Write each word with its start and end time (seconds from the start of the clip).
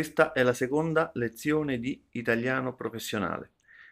Questa 0.00 0.32
è 0.32 0.42
la 0.42 0.54
seconda 0.54 1.10
lezione 1.12 1.78
di 1.78 2.02
italiano 2.12 2.74
professionale. 2.74 3.50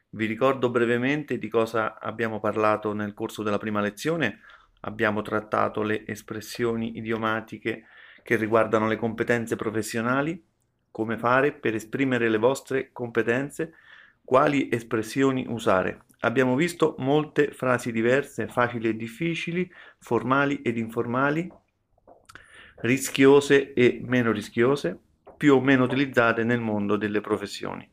Vi 0.08 0.24
ricordo 0.24 0.70
brevemente 0.70 1.36
di 1.36 1.50
cosa 1.50 2.00
abbiamo 2.00 2.40
parlato 2.40 2.94
nel 2.94 3.12
corso 3.12 3.42
della 3.42 3.58
prima 3.58 3.82
lezione. 3.82 4.40
Abbiamo 4.80 5.20
trattato 5.20 5.82
le 5.82 6.06
espressioni 6.06 6.96
idiomatiche 6.96 7.84
che 8.22 8.36
riguardano 8.36 8.88
le 8.88 8.96
competenze 8.96 9.54
professionali, 9.54 10.42
come 10.90 11.18
fare 11.18 11.52
per 11.52 11.74
esprimere 11.74 12.30
le 12.30 12.38
vostre 12.38 12.88
competenze, 12.90 13.74
quali 14.24 14.70
espressioni 14.72 15.44
usare. 15.46 16.04
Abbiamo 16.20 16.56
visto 16.56 16.94
molte 17.00 17.52
frasi 17.52 17.92
diverse, 17.92 18.48
facili 18.48 18.88
e 18.88 18.96
difficili, 18.96 19.70
formali 19.98 20.62
ed 20.62 20.78
informali, 20.78 21.52
rischiose 22.76 23.74
e 23.74 24.00
meno 24.02 24.32
rischiose, 24.32 25.00
più 25.38 25.54
o 25.54 25.60
meno 25.62 25.84
utilizzate 25.84 26.44
nel 26.44 26.60
mondo 26.60 26.96
delle 26.96 27.22
professioni. 27.22 27.88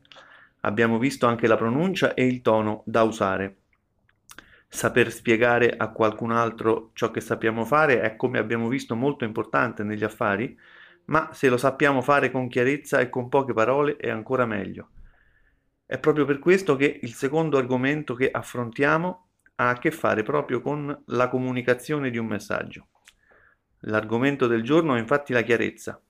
Abbiamo 0.62 0.98
visto 0.98 1.26
anche 1.26 1.46
la 1.46 1.56
pronuncia 1.56 2.12
e 2.12 2.26
il 2.26 2.42
tono 2.42 2.82
da 2.84 3.02
usare. 3.04 3.60
Saper 4.68 5.10
spiegare 5.12 5.70
a 5.74 5.90
qualcun 5.92 6.32
altro 6.32 6.90
ciò 6.92 7.10
che 7.10 7.20
sappiamo 7.20 7.64
fare 7.64 8.00
è, 8.00 8.16
come 8.16 8.38
abbiamo 8.38 8.68
visto, 8.68 8.96
molto 8.96 9.24
importante 9.24 9.84
negli 9.84 10.04
affari, 10.04 10.58
ma 11.06 11.30
se 11.32 11.48
lo 11.48 11.56
sappiamo 11.56 12.02
fare 12.02 12.32
con 12.32 12.48
chiarezza 12.48 12.98
e 12.98 13.08
con 13.08 13.28
poche 13.28 13.52
parole 13.52 13.96
è 13.96 14.10
ancora 14.10 14.44
meglio. 14.44 14.90
È 15.86 15.98
proprio 15.98 16.24
per 16.24 16.40
questo 16.40 16.74
che 16.74 16.98
il 17.00 17.14
secondo 17.14 17.58
argomento 17.58 18.14
che 18.14 18.28
affrontiamo 18.28 19.28
ha 19.54 19.68
a 19.68 19.78
che 19.78 19.92
fare 19.92 20.24
proprio 20.24 20.60
con 20.60 21.04
la 21.06 21.28
comunicazione 21.28 22.10
di 22.10 22.18
un 22.18 22.26
messaggio. 22.26 22.88
L'argomento 23.80 24.48
del 24.48 24.64
giorno 24.64 24.96
è 24.96 24.98
infatti 24.98 25.32
la 25.32 25.42
chiarezza. 25.42 26.00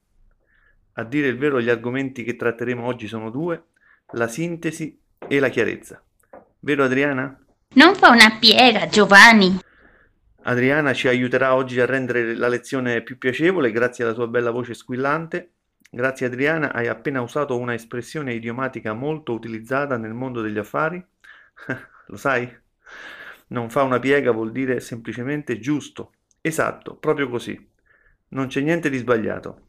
A 0.99 1.05
dire 1.05 1.29
il 1.29 1.37
vero, 1.37 1.61
gli 1.61 1.69
argomenti 1.69 2.25
che 2.25 2.37
tratteremo 2.37 2.83
oggi 2.83 3.07
sono 3.07 3.29
due, 3.31 3.65
la 4.13 4.29
sintesi 4.29 4.99
e 5.29 5.39
la 5.39 5.51
chiarezza. 5.51 6.03
Vero 6.61 6.85
Adriana? 6.85 7.39
Non 7.75 7.95
fa 7.95 8.09
una 8.09 8.39
piega, 8.39 8.87
Giovanni. 8.89 9.59
Adriana 10.45 10.95
ci 10.95 11.09
aiuterà 11.09 11.55
oggi 11.55 11.81
a 11.81 11.87
rendere 11.87 12.35
la 12.35 12.49
lezione 12.49 13.03
più 13.03 13.19
piacevole 13.19 13.73
grazie 13.73 14.05
alla 14.05 14.15
sua 14.15 14.27
bella 14.27 14.51
voce 14.51 14.73
squillante. 14.73 15.51
Grazie 15.91 16.27
Adriana, 16.27 16.73
hai 16.73 16.89
appena 16.89 17.21
usato 17.21 17.59
una 17.59 17.75
espressione 17.75 18.33
idiomatica 18.33 18.95
molto 18.95 19.35
utilizzata 19.35 19.99
nel 19.99 20.15
mondo 20.15 20.41
degli 20.41 20.59
affari. 20.59 21.05
Lo 22.07 22.17
sai? 22.17 22.51
Non 23.49 23.69
fa 23.69 23.83
una 23.83 23.99
piega 23.99 24.31
vuol 24.31 24.51
dire 24.51 24.81
semplicemente 24.81 25.59
giusto. 25.59 26.13
Esatto, 26.41 26.97
proprio 26.97 27.29
così. 27.29 27.69
Non 28.29 28.47
c'è 28.47 28.63
niente 28.63 28.89
di 28.89 28.97
sbagliato. 28.97 29.66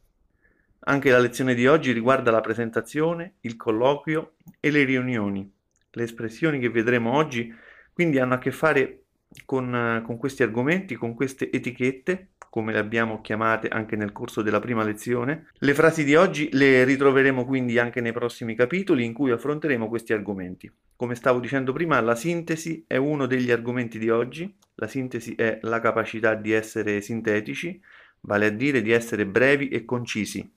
Anche 0.90 1.12
la 1.12 1.20
lezione 1.20 1.54
di 1.54 1.68
oggi 1.68 1.92
riguarda 1.92 2.32
la 2.32 2.40
presentazione, 2.40 3.34
il 3.42 3.58
colloquio 3.58 4.36
e 4.62 4.72
le 4.72 4.86
riunioni. 4.86 5.52
Le 5.92 6.04
espressioni 6.04 6.60
che 6.60 6.70
vedremo 6.70 7.12
oggi 7.12 7.54
quindi 7.92 8.20
hanno 8.20 8.36
a 8.36 8.38
che 8.38 8.52
fare 8.52 9.04
con, 9.44 10.02
con, 10.06 10.16
questi 10.16 10.44
argomenti, 10.44 10.96
con 10.96 11.14
queste 11.14 11.52
etichette, 11.52 12.30
come 12.50 12.72
le 12.72 12.80
abbiamo 12.80 13.20
chiamate 13.20 13.68
anche 13.68 13.98
nel 13.98 14.14
corso 14.14 14.42
della 14.42 14.62
prima 14.62 14.86
lezione. 14.86 15.48
Le 15.58 15.74
frasi 15.74 16.06
di 16.06 16.16
oggi 16.16 16.48
le 16.54 16.86
ritroveremo 16.86 17.44
quindi 17.44 17.78
anche 17.80 18.00
nei 18.00 18.14
prossimi 18.14 18.56
capitoli 18.56 19.04
in 19.04 19.12
cui 19.12 19.32
affronteremo 19.32 19.90
questi 19.90 20.14
argomenti. 20.14 20.72
Come 20.96 21.16
stavo 21.16 21.40
dicendo 21.40 21.74
prima, 21.74 22.00
la 22.00 22.16
sintesi 22.16 22.86
è 22.88 22.96
uno 22.96 23.26
degli 23.26 23.52
argomenti 23.52 24.00
di 24.00 24.10
oggi. 24.10 24.56
La 24.76 24.88
sintesi 24.88 25.36
è 25.36 25.60
la 25.64 25.82
capacità 25.82 26.34
di 26.34 26.54
essere 26.54 27.02
sintetici, 27.02 27.82
vale 28.22 28.46
a 28.46 28.52
dire 28.52 28.82
di 28.82 28.92
essere 28.92 29.26
brevi 29.26 29.68
e 29.68 29.84
concisi. 29.84 30.50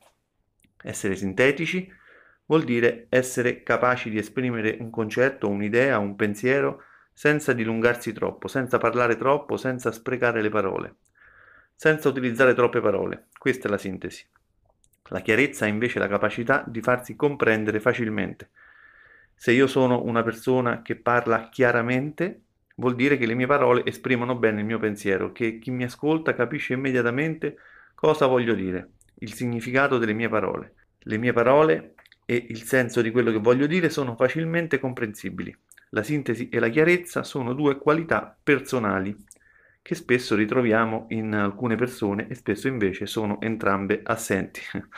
Essere 0.83 1.15
sintetici 1.15 1.93
vuol 2.47 2.65
dire 2.65 3.07
essere 3.11 3.63
capaci 3.63 4.11
di 4.11 4.19
esprimere 4.19 4.77
un 4.81 4.91
concetto, 4.91 5.49
un'idea, 5.49 5.99
un 5.99 6.17
pensiero 6.17 6.83
senza 7.13 7.53
dilungarsi 7.53 8.13
troppo, 8.13 8.49
senza 8.49 8.79
parlare 8.79 9.17
troppo, 9.17 9.57
senza 9.57 9.93
sprecare 9.93 10.41
le 10.41 10.49
parole, 10.49 10.97
senza 11.75 12.09
utilizzare 12.09 12.55
troppe 12.55 12.81
parole. 12.81 13.29
Questa 13.39 13.69
è 13.69 13.71
la 13.71 13.79
sintesi. 13.79 14.27
La 15.11 15.21
chiarezza 15.21 15.67
è 15.67 15.69
invece 15.69 15.99
la 15.99 16.09
capacità 16.09 16.65
di 16.67 16.81
farsi 16.81 17.15
comprendere 17.15 17.79
facilmente. 17.79 18.51
Se 19.35 19.53
io 19.53 19.67
sono 19.67 20.03
una 20.03 20.23
persona 20.23 20.83
che 20.83 20.97
parla 20.97 21.49
chiaramente, 21.51 22.43
vuol 22.77 22.95
dire 22.95 23.17
che 23.17 23.27
le 23.27 23.35
mie 23.35 23.47
parole 23.47 23.85
esprimono 23.85 24.37
bene 24.37 24.61
il 24.61 24.67
mio 24.67 24.79
pensiero, 24.79 25.33
che 25.33 25.59
chi 25.59 25.71
mi 25.71 25.85
ascolta 25.85 26.35
capisce 26.35 26.73
immediatamente 26.73 27.57
cosa 27.95 28.27
voglio 28.27 28.55
dire 28.55 28.93
il 29.21 29.33
significato 29.35 29.99
delle 29.99 30.13
mie 30.13 30.29
parole. 30.29 30.75
Le 30.99 31.17
mie 31.17 31.33
parole 31.33 31.95
e 32.25 32.47
il 32.49 32.63
senso 32.63 33.03
di 33.03 33.11
quello 33.11 33.33
che 33.33 33.39
voglio 33.39 33.67
dire 33.67 33.91
sono 33.91 34.15
facilmente 34.15 34.79
comprensibili. 34.79 35.57
La 35.91 36.03
sintesi 36.03 36.49
e 36.49 36.59
la 36.59 36.69
chiarezza 36.69 37.23
sono 37.23 37.53
due 37.53 37.79
qualità 37.79 38.37
personali 38.43 39.17
che 39.83 39.95
spesso 39.95 40.37
ritroviamo 40.37 41.07
in 41.09 41.35
alcune 41.35 41.75
persone 41.77 42.29
e 42.29 42.35
spesso 42.35 42.69
invece 42.69 43.07
sono 43.07 43.41
entrambe 43.41 44.01
assenti. 44.05 44.61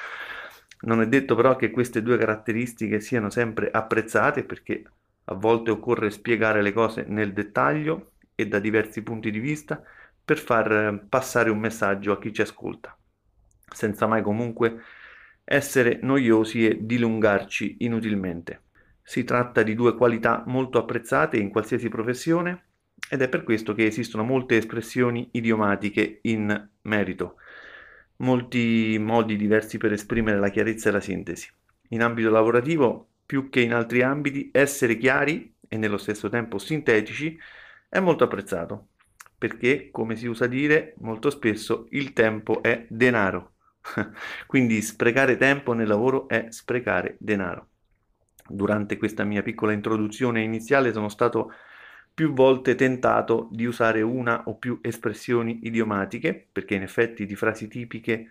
Non 0.84 1.00
è 1.00 1.06
detto 1.06 1.36
però 1.36 1.54
che 1.54 1.70
queste 1.70 2.02
due 2.02 2.18
caratteristiche 2.18 2.98
siano 2.98 3.30
sempre 3.30 3.70
apprezzate 3.70 4.42
perché 4.42 4.82
a 5.26 5.34
volte 5.34 5.70
occorre 5.70 6.10
spiegare 6.10 6.60
le 6.60 6.72
cose 6.72 7.04
nel 7.06 7.32
dettaglio 7.32 8.14
e 8.34 8.48
da 8.48 8.58
diversi 8.58 9.00
punti 9.04 9.30
di 9.30 9.38
vista 9.38 9.80
per 10.24 10.38
far 10.38 11.04
passare 11.08 11.50
un 11.50 11.60
messaggio 11.60 12.10
a 12.10 12.18
chi 12.18 12.32
ci 12.32 12.42
ascolta 12.42 12.98
senza 13.72 14.06
mai 14.06 14.22
comunque 14.22 14.80
essere 15.44 15.98
noiosi 16.02 16.66
e 16.66 16.78
dilungarci 16.80 17.78
inutilmente. 17.80 18.62
Si 19.02 19.24
tratta 19.24 19.62
di 19.62 19.74
due 19.74 19.96
qualità 19.96 20.44
molto 20.46 20.78
apprezzate 20.78 21.36
in 21.36 21.50
qualsiasi 21.50 21.88
professione 21.88 22.66
ed 23.10 23.20
è 23.20 23.28
per 23.28 23.42
questo 23.42 23.74
che 23.74 23.84
esistono 23.84 24.22
molte 24.22 24.56
espressioni 24.56 25.28
idiomatiche 25.32 26.20
in 26.22 26.68
merito, 26.82 27.36
molti 28.18 28.96
modi 29.00 29.36
diversi 29.36 29.76
per 29.76 29.92
esprimere 29.92 30.38
la 30.38 30.50
chiarezza 30.50 30.88
e 30.88 30.92
la 30.92 31.00
sintesi. 31.00 31.50
In 31.88 32.02
ambito 32.02 32.30
lavorativo, 32.30 33.08
più 33.26 33.48
che 33.50 33.60
in 33.60 33.74
altri 33.74 34.02
ambiti, 34.02 34.50
essere 34.52 34.96
chiari 34.96 35.54
e 35.68 35.76
nello 35.76 35.98
stesso 35.98 36.28
tempo 36.28 36.58
sintetici 36.58 37.36
è 37.88 37.98
molto 37.98 38.24
apprezzato, 38.24 38.88
perché, 39.36 39.90
come 39.90 40.16
si 40.16 40.26
usa 40.26 40.46
dire 40.46 40.94
molto 40.98 41.28
spesso, 41.28 41.86
il 41.90 42.12
tempo 42.12 42.62
è 42.62 42.86
denaro 42.88 43.51
Quindi 44.46 44.80
sprecare 44.82 45.36
tempo 45.36 45.72
nel 45.72 45.88
lavoro 45.88 46.28
è 46.28 46.46
sprecare 46.50 47.16
denaro. 47.18 47.68
Durante 48.48 48.96
questa 48.96 49.24
mia 49.24 49.42
piccola 49.42 49.72
introduzione 49.72 50.42
iniziale 50.42 50.92
sono 50.92 51.08
stato 51.08 51.52
più 52.14 52.32
volte 52.32 52.74
tentato 52.74 53.48
di 53.50 53.64
usare 53.64 54.02
una 54.02 54.42
o 54.44 54.56
più 54.56 54.78
espressioni 54.82 55.60
idiomatiche, 55.62 56.48
perché 56.52 56.74
in 56.74 56.82
effetti 56.82 57.24
di 57.24 57.34
frasi 57.34 57.68
tipiche 57.68 58.30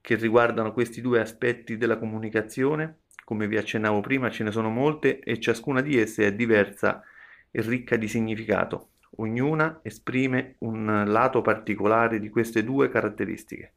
che 0.00 0.14
riguardano 0.16 0.72
questi 0.72 1.00
due 1.00 1.20
aspetti 1.20 1.76
della 1.76 1.98
comunicazione, 1.98 3.00
come 3.24 3.46
vi 3.46 3.56
accennavo 3.56 4.00
prima, 4.00 4.30
ce 4.30 4.42
ne 4.42 4.50
sono 4.50 4.70
molte 4.70 5.20
e 5.20 5.38
ciascuna 5.38 5.80
di 5.80 5.98
esse 5.98 6.26
è 6.26 6.34
diversa 6.34 7.02
e 7.50 7.60
ricca 7.62 7.96
di 7.96 8.08
significato. 8.08 8.88
Ognuna 9.16 9.80
esprime 9.82 10.56
un 10.60 11.04
lato 11.06 11.42
particolare 11.42 12.18
di 12.18 12.28
queste 12.28 12.64
due 12.64 12.88
caratteristiche. 12.88 13.74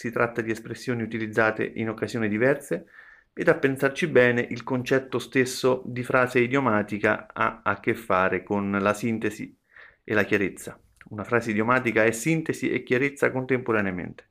Si 0.00 0.10
tratta 0.10 0.40
di 0.40 0.50
espressioni 0.50 1.02
utilizzate 1.02 1.62
in 1.62 1.90
occasioni 1.90 2.26
diverse 2.26 2.86
ed 3.34 3.48
a 3.48 3.54
pensarci 3.54 4.06
bene 4.06 4.40
il 4.40 4.62
concetto 4.62 5.18
stesso 5.18 5.82
di 5.84 6.02
frase 6.02 6.40
idiomatica 6.40 7.28
ha 7.30 7.60
a 7.62 7.78
che 7.80 7.94
fare 7.94 8.42
con 8.42 8.70
la 8.70 8.94
sintesi 8.94 9.54
e 10.02 10.14
la 10.14 10.22
chiarezza. 10.22 10.80
Una 11.10 11.22
frase 11.22 11.50
idiomatica 11.50 12.02
è 12.02 12.12
sintesi 12.12 12.70
e 12.70 12.82
chiarezza 12.82 13.30
contemporaneamente. 13.30 14.28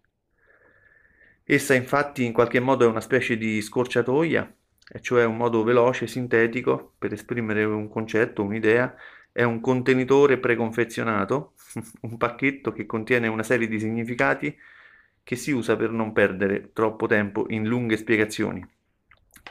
Essa 1.44 1.75
infatti 1.75 2.25
in 2.25 2.33
qualche 2.33 2.59
modo 2.59 2.85
è 2.85 2.88
una 2.88 2.99
specie 2.99 3.38
di 3.38 3.61
scorciatoia, 3.61 4.51
e 4.91 5.01
cioè 5.01 5.23
un 5.23 5.38
modo 5.38 5.61
veloce, 5.61 6.07
sintetico 6.07 6.95
per 6.97 7.13
esprimere 7.13 7.63
un 7.63 7.89
concetto, 7.89 8.41
un'idea, 8.41 8.95
è 9.31 9.44
un 9.44 9.59
contenitore 9.59 10.39
preconfezionato, 10.39 11.53
un 12.01 12.17
pacchetto 12.17 12.71
che 12.71 12.88
contiene 12.88 13.27
una 13.27 13.44
serie 13.44 13.67
di 13.67 13.79
significati 13.79 14.57
che 15.29 15.35
si 15.35 15.51
usa 15.51 15.75
per 15.75 15.91
non 15.91 16.11
perdere 16.11 16.71
troppo 16.73 17.05
tempo 17.05 17.45
in 17.49 17.67
lunghe 17.67 17.97
spiegazioni. 17.97 18.67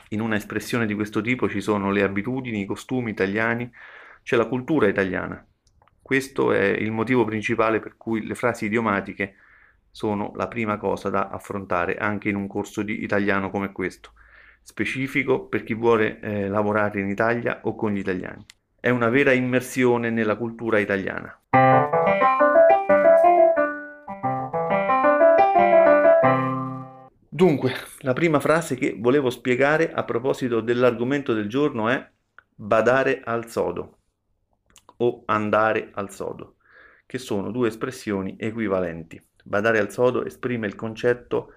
In 0.09 0.19
una 0.19 0.35
espressione 0.35 0.85
di 0.85 0.93
questo 0.93 1.21
tipo 1.21 1.47
ci 1.47 1.61
sono 1.61 1.89
le 1.89 2.03
abitudini, 2.03 2.59
i 2.59 2.65
costumi 2.65 3.11
italiani, 3.11 3.71
c'è 4.21 4.35
la 4.35 4.47
cultura 4.47 4.89
italiana. 4.89 5.41
Questo 6.01 6.51
è 6.51 6.65
il 6.65 6.91
motivo 6.91 7.23
principale 7.23 7.79
per 7.79 7.95
cui 7.95 8.27
le 8.27 8.35
frasi 8.35 8.65
idiomatiche 8.65 9.35
sono 9.89 10.33
la 10.35 10.49
prima 10.49 10.75
cosa 10.75 11.09
da 11.09 11.29
affrontare 11.29 11.95
anche 11.95 12.27
in 12.27 12.35
un 12.35 12.47
corso 12.47 12.81
di 12.81 13.01
italiano 13.01 13.49
come 13.49 13.71
questo, 13.71 14.11
specifico 14.61 15.45
per 15.45 15.63
chi 15.63 15.75
vuole 15.75 16.19
eh, 16.19 16.49
lavorare 16.49 16.99
in 16.99 17.07
Italia 17.07 17.61
o 17.63 17.75
con 17.75 17.93
gli 17.93 17.99
italiani. 17.99 18.45
È 18.77 18.89
una 18.89 19.07
vera 19.07 19.31
immersione 19.31 20.09
nella 20.09 20.35
cultura 20.35 20.77
italiana. 20.77 21.39
Dunque, 27.39 27.73
la 27.99 28.11
prima 28.11 28.41
frase 28.41 28.75
che 28.75 28.97
volevo 28.99 29.29
spiegare 29.29 29.93
a 29.93 30.03
proposito 30.03 30.59
dell'argomento 30.59 31.33
del 31.33 31.47
giorno 31.47 31.87
è 31.87 32.05
badare 32.53 33.21
al 33.23 33.49
sodo 33.49 33.99
o 34.97 35.23
andare 35.25 35.91
al 35.93 36.11
sodo, 36.11 36.55
che 37.05 37.17
sono 37.17 37.49
due 37.51 37.69
espressioni 37.69 38.35
equivalenti. 38.37 39.25
Badare 39.41 39.79
al 39.79 39.89
sodo 39.89 40.25
esprime 40.25 40.67
il 40.67 40.75
concetto, 40.75 41.53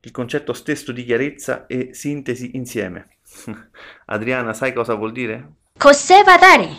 il 0.00 0.10
concetto 0.10 0.54
stesso 0.54 0.90
di 0.90 1.04
chiarezza 1.04 1.66
e 1.66 1.92
sintesi 1.92 2.56
insieme. 2.56 3.18
Adriana, 4.06 4.54
sai 4.54 4.72
cosa 4.72 4.94
vuol 4.94 5.12
dire? 5.12 5.50
Cos'è 5.76 6.24
badare? 6.24 6.70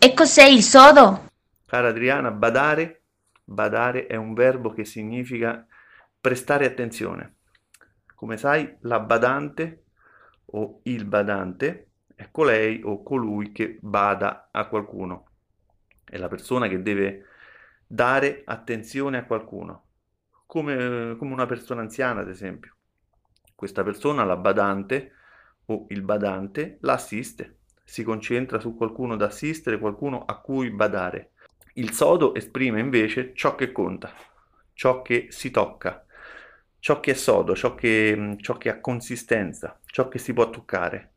E 0.00 0.14
cos'è 0.14 0.46
il 0.46 0.64
sodo? 0.64 1.28
Cara 1.64 1.90
Adriana, 1.90 2.32
badare, 2.32 3.02
badare 3.44 4.08
è 4.08 4.16
un 4.16 4.34
verbo 4.34 4.72
che 4.72 4.84
significa 4.84 5.64
prestare 6.20 6.66
attenzione 6.66 7.34
come 8.20 8.36
sai, 8.36 8.76
la 8.80 9.00
badante 9.00 9.84
o 10.44 10.80
il 10.82 11.06
badante 11.06 11.92
è 12.14 12.28
colei 12.30 12.82
o 12.84 13.02
colui 13.02 13.50
che 13.50 13.78
bada 13.80 14.50
a 14.52 14.68
qualcuno. 14.68 15.28
È 16.04 16.18
la 16.18 16.28
persona 16.28 16.68
che 16.68 16.82
deve 16.82 17.24
dare 17.86 18.42
attenzione 18.44 19.16
a 19.16 19.24
qualcuno, 19.24 19.86
come, 20.44 21.16
come 21.16 21.32
una 21.32 21.46
persona 21.46 21.80
anziana, 21.80 22.20
ad 22.20 22.28
esempio. 22.28 22.76
Questa 23.54 23.82
persona, 23.82 24.22
la 24.24 24.36
badante 24.36 25.12
o 25.64 25.86
il 25.88 26.02
badante, 26.02 26.76
l'assiste, 26.82 27.60
si 27.82 28.02
concentra 28.02 28.60
su 28.60 28.76
qualcuno 28.76 29.16
da 29.16 29.28
assistere, 29.28 29.78
qualcuno 29.78 30.26
a 30.26 30.38
cui 30.40 30.70
badare. 30.70 31.32
Il 31.76 31.92
sodo 31.92 32.34
esprime 32.34 32.80
invece 32.80 33.32
ciò 33.32 33.54
che 33.54 33.72
conta, 33.72 34.12
ciò 34.74 35.00
che 35.00 35.28
si 35.30 35.50
tocca, 35.50 36.04
ciò 36.80 36.98
che 37.00 37.12
è 37.12 37.14
sodo, 37.14 37.54
ciò 37.54 37.74
che, 37.74 38.14
mm, 38.16 38.32
ciò 38.40 38.56
che 38.56 38.70
ha 38.70 38.80
consistenza, 38.80 39.78
ciò 39.86 40.08
che 40.08 40.18
si 40.18 40.32
può 40.32 40.50
toccare. 40.50 41.14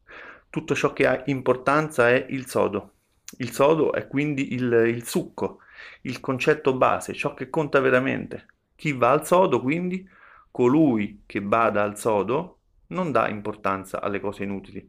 Tutto 0.50 0.76
ciò 0.76 0.94
che 0.94 1.08
ha 1.08 1.24
importanza 1.26 2.10
è 2.10 2.26
il 2.30 2.48
sodo. 2.48 2.92
Il 3.40 3.52
sodo 3.52 3.94
è 3.94 4.08
quindi 4.08 4.54
il, 4.54 4.72
il 4.88 5.06
succo, 5.06 5.60
il 6.02 6.20
concetto 6.20 6.76
base, 6.76 7.14
ciò 7.14 7.34
che 7.34 7.50
conta 7.50 7.80
veramente. 7.80 8.48
Chi 8.76 8.92
va 8.94 9.12
al 9.12 9.26
sodo, 9.26 9.62
quindi, 9.62 10.08
colui 10.52 11.24
che 11.26 11.42
bada 11.42 11.82
al 11.84 11.98
sodo, 11.98 12.60
non 12.88 13.12
dà 13.12 13.28
importanza 13.30 14.02
alle 14.02 14.20
cose 14.20 14.44
inutili, 14.44 14.88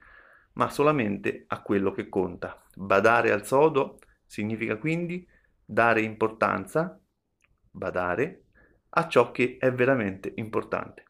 ma 0.54 0.68
solamente 0.68 1.44
a 1.48 1.62
quello 1.62 1.92
che 1.92 2.08
conta. 2.08 2.62
Badare 2.74 3.32
al 3.32 3.46
sodo 3.46 3.98
significa 4.26 4.76
quindi 4.76 5.26
dare 5.64 6.02
importanza, 6.02 7.00
badare, 7.70 8.43
a 8.96 9.08
ciò 9.08 9.30
che 9.30 9.56
è 9.58 9.72
veramente 9.72 10.32
importante. 10.36 11.04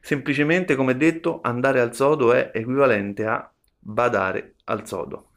Semplicemente, 0.00 0.74
come 0.74 0.96
detto, 0.96 1.40
andare 1.42 1.80
al 1.80 1.94
sodo 1.94 2.32
è 2.32 2.50
equivalente 2.52 3.24
a 3.24 3.50
badare 3.78 4.56
al 4.64 4.86
sodo. 4.86 5.30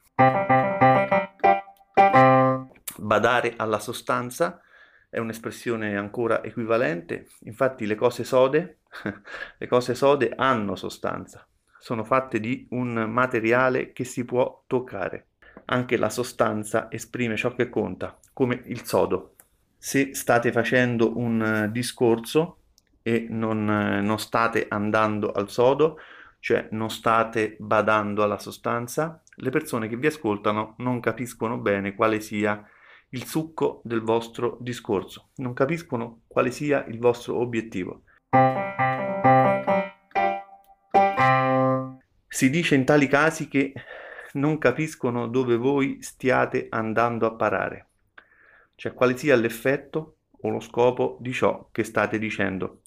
Badare 2.98 3.54
alla 3.58 3.80
sostanza 3.80 4.62
è 5.10 5.20
un'espressione 5.20 5.96
ancora 5.96 6.44
equivalente, 6.44 7.28
infatti 7.42 7.86
le 7.86 7.96
cose 7.96 8.24
sode, 8.24 8.80
le 9.58 9.68
cose 9.68 9.96
sode 9.96 10.34
hanno 10.36 10.76
sostanza, 10.76 11.48
sono 11.80 12.04
fatte 12.04 12.40
di 12.40 12.68
un 12.72 12.94
materiale 13.08 13.94
che 13.94 14.04
si 14.04 14.26
può 14.26 14.64
toccare. 14.68 15.28
Anche 15.66 15.98
la 15.98 16.10
sostanza 16.10 16.92
esprime 16.92 17.38
ciò 17.38 17.54
che 17.54 17.70
conta, 17.70 18.20
come 18.34 18.62
il 18.66 18.84
sodo, 18.84 19.35
se 19.86 20.16
state 20.16 20.52
facendo 20.52 21.16
un 21.16 21.40
eh, 21.44 21.72
discorso 21.72 22.58
e 23.04 23.28
non, 23.30 23.70
eh, 23.70 24.02
non 24.02 24.18
state 24.18 24.66
andando 24.68 25.32
al 25.32 25.48
sodo, 25.48 26.00
cioè 26.40 26.70
non 26.72 26.90
state 26.90 27.56
badando 27.60 28.24
alla 28.24 28.40
sostanza, 28.40 29.22
le 29.36 29.52
persone 29.52 29.88
che 29.88 29.96
vi 29.96 30.08
ascoltano 30.08 30.74
non 30.80 31.00
capiscono 31.00 31.60
bene 31.60 31.94
quale 31.94 32.20
sia 32.20 32.68
il 33.10 33.28
succo 33.28 33.82
del 33.84 34.02
vostro 34.02 34.58
discorso, 34.60 35.30
non 35.36 35.54
capiscono 35.54 36.22
quale 36.26 36.50
sia 36.50 36.84
il 36.86 36.98
vostro 36.98 37.38
obiettivo. 37.38 38.02
Si 42.28 42.50
dice 42.50 42.74
in 42.74 42.86
tali 42.86 43.06
casi 43.06 43.48
che 43.48 43.72
non 44.34 44.58
capiscono 44.58 45.28
dove 45.28 45.58
voi 45.58 46.02
stiate 46.02 46.66
andando 46.72 47.28
a 47.28 47.36
parare 47.36 47.90
cioè 48.76 48.94
quale 48.94 49.18
sia 49.18 49.36
l'effetto 49.36 50.18
o 50.32 50.50
lo 50.50 50.60
scopo 50.60 51.18
di 51.20 51.34
ciò 51.34 51.70
che 51.72 51.84
state 51.84 52.20
dicendo. 52.20 52.82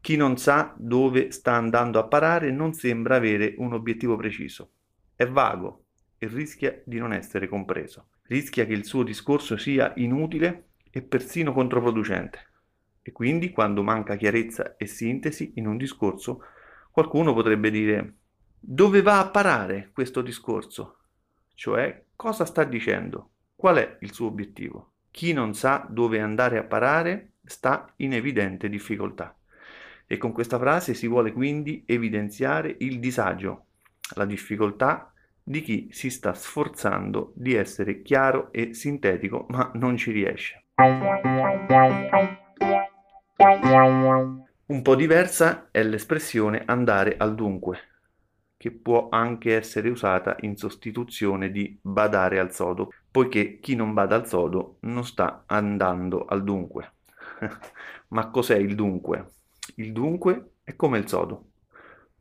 Chi 0.00 0.16
non 0.16 0.38
sa 0.38 0.74
dove 0.78 1.30
sta 1.30 1.52
andando 1.52 1.98
a 1.98 2.06
parare 2.06 2.50
non 2.50 2.72
sembra 2.72 3.16
avere 3.16 3.54
un 3.58 3.74
obiettivo 3.74 4.16
preciso, 4.16 4.72
è 5.14 5.26
vago 5.26 5.84
e 6.16 6.26
rischia 6.26 6.80
di 6.84 6.98
non 6.98 7.12
essere 7.12 7.48
compreso. 7.48 8.08
Rischia 8.22 8.64
che 8.64 8.72
il 8.72 8.84
suo 8.84 9.02
discorso 9.02 9.56
sia 9.56 9.92
inutile 9.96 10.68
e 10.90 11.02
persino 11.02 11.52
controproducente. 11.52 12.48
E 13.02 13.12
quindi, 13.12 13.50
quando 13.50 13.82
manca 13.82 14.16
chiarezza 14.16 14.76
e 14.76 14.86
sintesi 14.86 15.52
in 15.56 15.66
un 15.66 15.76
discorso, 15.76 16.42
qualcuno 16.90 17.32
potrebbe 17.32 17.70
dire 17.70 18.14
dove 18.58 19.00
va 19.00 19.18
a 19.18 19.30
parare 19.30 19.90
questo 19.92 20.20
discorso? 20.20 20.98
Cioè, 21.54 22.04
cosa 22.14 22.44
sta 22.44 22.62
dicendo? 22.64 23.30
Qual 23.56 23.76
è 23.76 23.96
il 24.00 24.12
suo 24.12 24.26
obiettivo? 24.26 24.89
Chi 25.10 25.32
non 25.32 25.54
sa 25.54 25.86
dove 25.88 26.20
andare 26.20 26.58
a 26.58 26.64
parare 26.64 27.32
sta 27.44 27.92
in 27.96 28.12
evidente 28.12 28.68
difficoltà. 28.68 29.36
E 30.06 30.16
con 30.16 30.32
questa 30.32 30.58
frase 30.58 30.94
si 30.94 31.06
vuole 31.06 31.32
quindi 31.32 31.82
evidenziare 31.86 32.74
il 32.80 32.98
disagio, 32.98 33.66
la 34.14 34.24
difficoltà 34.24 35.12
di 35.42 35.62
chi 35.62 35.88
si 35.90 36.10
sta 36.10 36.34
sforzando 36.34 37.32
di 37.34 37.54
essere 37.54 38.02
chiaro 38.02 38.52
e 38.52 38.74
sintetico 38.74 39.46
ma 39.48 39.70
non 39.74 39.96
ci 39.96 40.12
riesce. 40.12 40.64
Un 44.66 44.82
po' 44.82 44.94
diversa 44.94 45.68
è 45.70 45.82
l'espressione 45.82 46.62
andare 46.64 47.16
al 47.16 47.34
dunque, 47.34 47.78
che 48.56 48.70
può 48.70 49.08
anche 49.10 49.56
essere 49.56 49.88
usata 49.88 50.36
in 50.40 50.56
sostituzione 50.56 51.50
di 51.50 51.76
badare 51.82 52.38
al 52.38 52.52
sodo, 52.52 52.90
poiché 53.10 53.58
chi 53.58 53.74
non 53.74 53.92
bada 53.92 54.14
al 54.14 54.26
sodo 54.26 54.78
non 54.80 55.04
sta 55.04 55.44
andando 55.46 56.24
al 56.24 56.44
dunque. 56.44 56.94
Ma 58.08 58.28
cos'è 58.30 58.56
il 58.56 58.74
dunque? 58.74 59.32
Il 59.76 59.92
dunque 59.92 60.54
è 60.62 60.76
come 60.76 60.98
il 60.98 61.08
sodo, 61.08 61.50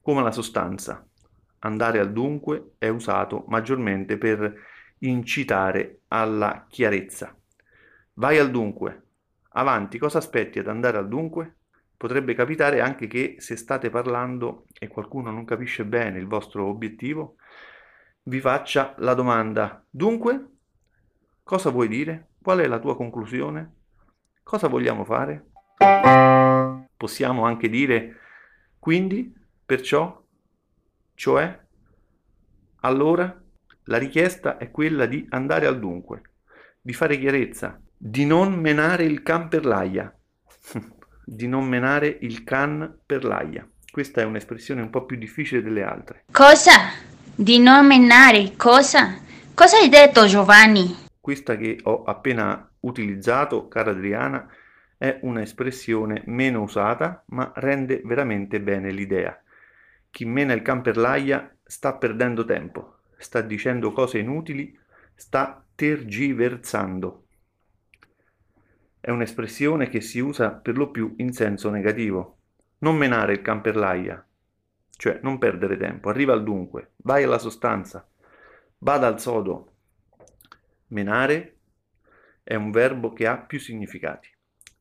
come 0.01 0.23
la 0.23 0.31
sostanza. 0.31 1.05
Andare 1.59 1.99
al 1.99 2.11
dunque 2.11 2.75
è 2.77 2.87
usato 2.87 3.45
maggiormente 3.47 4.17
per 4.17 4.53
incitare 4.99 6.01
alla 6.07 6.65
chiarezza. 6.67 7.35
Vai 8.13 8.37
al 8.37 8.51
dunque. 8.51 9.03
Avanti, 9.53 9.97
cosa 9.97 10.19
aspetti 10.19 10.59
ad 10.59 10.67
andare 10.67 10.97
al 10.97 11.07
dunque? 11.07 11.55
Potrebbe 11.97 12.33
capitare 12.33 12.79
anche 12.79 13.07
che 13.07 13.35
se 13.39 13.57
state 13.57 13.89
parlando 13.89 14.65
e 14.79 14.87
qualcuno 14.87 15.31
non 15.31 15.43
capisce 15.43 15.85
bene 15.85 16.17
il 16.17 16.27
vostro 16.27 16.65
obiettivo, 16.65 17.35
vi 18.23 18.39
faccia 18.39 18.93
la 18.99 19.13
domanda, 19.13 19.83
dunque, 19.89 20.58
cosa 21.49 21.71
vuoi 21.71 21.87
dire? 21.87 22.33
Qual 22.43 22.59
è 22.59 22.67
la 22.67 22.77
tua 22.77 22.95
conclusione? 22.95 23.77
Cosa 24.43 24.67
vogliamo 24.67 25.03
fare? 25.03 25.47
Possiamo 26.95 27.43
anche 27.43 27.69
dire, 27.69 28.17
quindi, 28.77 29.33
perciò, 29.65 30.23
cioè, 31.15 31.59
allora, 32.81 33.41
la 33.85 33.97
richiesta 33.97 34.57
è 34.57 34.69
quella 34.69 35.07
di 35.07 35.25
andare 35.31 35.65
al 35.65 35.79
dunque, 35.79 36.21
di 36.79 36.93
fare 36.93 37.17
chiarezza, 37.17 37.81
di 37.97 38.25
non 38.27 38.53
menare 38.53 39.05
il 39.05 39.23
can 39.23 39.47
per 39.47 39.65
l'aia. 39.65 40.15
di 41.25 41.47
non 41.47 41.67
menare 41.67 42.15
il 42.21 42.43
can 42.43 42.95
per 43.03 43.23
l'aia. 43.23 43.67
Questa 43.89 44.21
è 44.21 44.23
un'espressione 44.23 44.83
un 44.83 44.91
po' 44.91 45.03
più 45.05 45.17
difficile 45.17 45.63
delle 45.63 45.81
altre. 45.81 46.25
Cosa? 46.31 46.91
Di 47.33 47.57
non 47.57 47.87
menare 47.87 48.55
cosa? 48.55 49.17
Cosa 49.55 49.77
hai 49.77 49.89
detto 49.89 50.27
Giovanni? 50.27 51.07
Questa 51.29 51.57
che 51.57 51.77
ho 51.83 52.01
appena 52.05 52.67
utilizzato, 52.79 53.67
cara 53.67 53.91
Adriana, 53.91 54.51
è 54.97 55.19
un'espressione 55.21 56.23
meno 56.25 56.63
usata, 56.63 57.23
ma 57.27 57.51
rende 57.57 58.01
veramente 58.03 58.59
bene 58.59 58.89
l'idea. 58.89 59.39
Chi 60.09 60.25
mena 60.25 60.53
il 60.53 60.63
can 60.63 60.81
l'aia 60.95 61.55
sta 61.63 61.93
perdendo 61.93 62.43
tempo, 62.45 63.01
sta 63.15 63.41
dicendo 63.41 63.91
cose 63.91 64.17
inutili, 64.17 64.75
sta 65.13 65.63
tergiversando 65.75 67.25
è 68.99 69.11
un'espressione 69.11 69.87
che 69.87 70.01
si 70.01 70.17
usa 70.19 70.49
per 70.49 70.77
lo 70.77 70.89
più 70.89 71.13
in 71.17 71.31
senso 71.31 71.69
negativo. 71.69 72.37
Non 72.79 72.97
menare 72.97 73.33
il 73.33 73.41
can 73.43 73.61
l'aia, 73.61 74.27
cioè 74.97 75.19
non 75.21 75.37
perdere 75.37 75.77
tempo, 75.77 76.09
arriva 76.09 76.33
al 76.33 76.41
dunque, 76.41 76.93
vai 76.97 77.23
alla 77.23 77.37
sostanza, 77.37 78.09
bada 78.79 79.05
al 79.05 79.21
sodo. 79.21 79.73
Menare 80.89 81.57
è 82.43 82.55
un 82.55 82.71
verbo 82.71 83.13
che 83.13 83.27
ha 83.27 83.37
più 83.37 83.59
significati. 83.59 84.27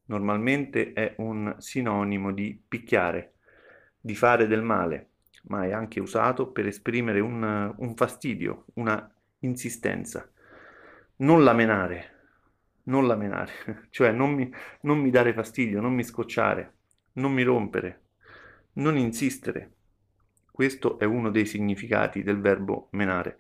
Normalmente 0.07 0.93
è 0.95 1.15
un 1.19 1.55
sinonimo 1.59 2.33
di 2.33 2.59
picchiare, 2.67 3.35
di 4.01 4.15
fare 4.15 4.47
del 4.47 4.63
male, 4.63 5.11
ma 5.45 5.65
è 5.65 5.73
anche 5.73 6.01
usato 6.01 6.51
per 6.51 6.67
esprimere 6.67 7.21
un, 7.21 7.75
un 7.77 7.95
fastidio, 7.95 8.65
una 8.75 9.11
insistenza. 9.41 10.31
Non 11.17 11.45
la 11.45 11.53
menare, 11.53 12.15
non 12.85 13.07
la 13.07 13.17
menare, 13.17 13.53
cioè 13.91 14.11
non 14.11 14.33
mi, 14.33 14.51
non 14.83 14.99
mi 14.99 15.11
dare 15.11 15.35
fastidio, 15.35 15.81
non 15.83 15.93
mi 15.93 16.05
scocciare, 16.05 16.77
non 17.15 17.33
mi 17.33 17.43
rompere, 17.43 18.05
non 18.75 18.97
insistere. 18.97 19.73
Questo 20.59 20.99
è 20.99 21.05
uno 21.05 21.31
dei 21.31 21.47
significati 21.47 22.25
del 22.25 22.41
verbo 22.41 22.89
menare. 22.91 23.39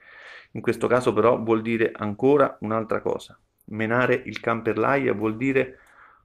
In 0.52 0.60
questo 0.60 0.86
caso 0.86 1.12
però 1.12 1.42
vuol 1.42 1.62
dire 1.62 1.90
ancora 1.92 2.56
un'altra 2.60 3.00
cosa. 3.00 3.36
Menare 3.70 4.14
il 4.14 4.38
can 4.38 4.62
per 4.62 4.78
l'aia 4.78 5.12
vuol 5.14 5.36
dire 5.36 5.80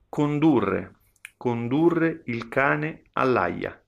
condurre, 0.08 1.00
condurre 1.36 2.22
il 2.26 2.48
cane 2.48 3.06
all'aia, 3.14 3.84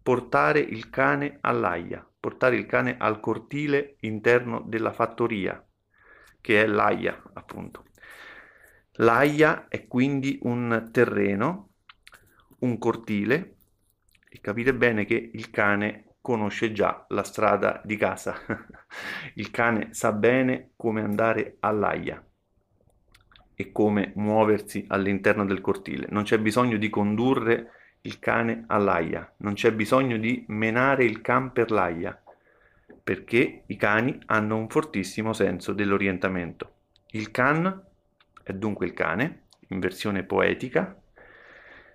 portare 0.00 0.60
il 0.60 0.90
cane 0.90 1.38
all'aia, 1.40 2.08
portare 2.20 2.54
il 2.54 2.66
cane 2.66 2.96
al 2.96 3.18
cortile 3.18 3.96
interno 4.02 4.62
della 4.64 4.92
fattoria, 4.92 5.60
che 6.40 6.62
è 6.62 6.66
l'aia, 6.68 7.20
appunto. 7.32 7.86
L'aia 8.98 9.66
è 9.66 9.88
quindi 9.88 10.38
un 10.42 10.88
terreno, 10.92 11.70
un 12.60 12.78
cortile, 12.78 13.53
e 14.34 14.40
capite 14.40 14.74
bene 14.74 15.04
che 15.04 15.30
il 15.32 15.48
cane 15.50 16.16
conosce 16.20 16.72
già 16.72 17.06
la 17.10 17.22
strada 17.22 17.80
di 17.84 17.96
casa. 17.96 18.34
il 19.34 19.52
cane 19.52 19.90
sa 19.92 20.10
bene 20.10 20.70
come 20.74 21.02
andare 21.02 21.58
all'aia 21.60 22.20
e 23.54 23.70
come 23.70 24.10
muoversi 24.16 24.86
all'interno 24.88 25.44
del 25.44 25.60
cortile. 25.60 26.08
Non 26.10 26.24
c'è 26.24 26.40
bisogno 26.40 26.78
di 26.78 26.90
condurre 26.90 27.70
il 28.00 28.18
cane 28.18 28.64
all'aia, 28.66 29.34
non 29.38 29.54
c'è 29.54 29.72
bisogno 29.72 30.16
di 30.16 30.44
menare 30.48 31.04
il 31.04 31.20
can 31.20 31.52
per 31.52 31.70
l'aia, 31.70 32.20
perché 33.04 33.62
i 33.64 33.76
cani 33.76 34.18
hanno 34.26 34.56
un 34.56 34.68
fortissimo 34.68 35.32
senso 35.32 35.72
dell'orientamento. 35.72 36.72
Il 37.10 37.30
can 37.30 37.84
è 38.42 38.52
dunque 38.52 38.86
il 38.86 38.94
cane, 38.94 39.44
in 39.68 39.78
versione 39.78 40.24
poetica, 40.24 41.00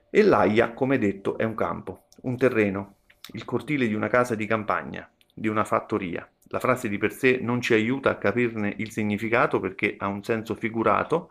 e 0.09 0.23
l'aia, 0.23 0.71
come 0.71 0.97
detto, 0.97 1.37
è 1.37 1.43
un 1.43 1.55
campo, 1.55 2.05
un 2.21 2.37
terreno, 2.37 2.95
il 3.33 3.45
cortile 3.45 3.87
di 3.87 3.93
una 3.93 4.07
casa 4.07 4.35
di 4.35 4.45
campagna, 4.45 5.09
di 5.33 5.47
una 5.47 5.63
fattoria. 5.63 6.27
La 6.51 6.59
frase 6.59 6.89
di 6.89 6.97
per 6.97 7.11
sé 7.11 7.39
non 7.41 7.61
ci 7.61 7.73
aiuta 7.73 8.09
a 8.09 8.17
capirne 8.17 8.73
il 8.77 8.91
significato 8.91 9.59
perché 9.59 9.95
ha 9.97 10.07
un 10.07 10.23
senso 10.23 10.55
figurato, 10.55 11.29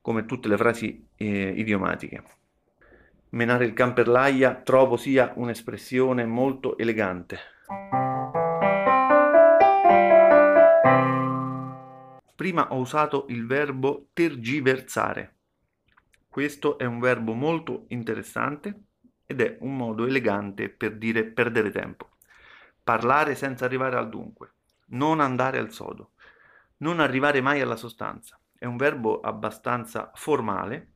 come 0.00 0.24
tutte 0.24 0.48
le 0.48 0.56
frasi 0.56 1.06
eh, 1.16 1.52
idiomatiche. 1.56 2.22
Menare 3.30 3.66
il 3.66 3.74
can 3.74 3.92
per 3.92 4.08
l'aia 4.08 4.54
trovo 4.54 4.96
sia 4.96 5.32
un'espressione 5.36 6.24
molto 6.24 6.78
elegante. 6.78 7.38
Prima 12.34 12.72
ho 12.72 12.78
usato 12.78 13.26
il 13.28 13.46
verbo 13.46 14.06
tergiversare. 14.14 15.34
Questo 16.26 16.78
è 16.78 16.84
un 16.84 17.00
verbo 17.00 17.34
molto 17.34 17.84
interessante 17.88 18.87
ed 19.30 19.42
è 19.42 19.58
un 19.60 19.76
modo 19.76 20.06
elegante 20.06 20.70
per 20.70 20.96
dire 20.96 21.24
perdere 21.24 21.70
tempo. 21.70 22.08
Parlare 22.82 23.34
senza 23.34 23.66
arrivare 23.66 23.96
al 23.96 24.08
dunque, 24.08 24.52
non 24.86 25.20
andare 25.20 25.58
al 25.58 25.70
sodo, 25.70 26.12
non 26.78 26.98
arrivare 26.98 27.42
mai 27.42 27.60
alla 27.60 27.76
sostanza. 27.76 28.40
È 28.56 28.64
un 28.64 28.78
verbo 28.78 29.20
abbastanza 29.20 30.10
formale 30.14 30.92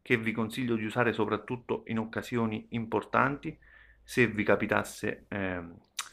che 0.00 0.16
vi 0.16 0.30
consiglio 0.30 0.76
di 0.76 0.84
usare 0.84 1.12
soprattutto 1.12 1.82
in 1.88 1.98
occasioni 1.98 2.68
importanti. 2.70 3.58
Se 4.04 4.28
vi 4.28 4.44
capitasse 4.44 5.24
eh, 5.26 5.62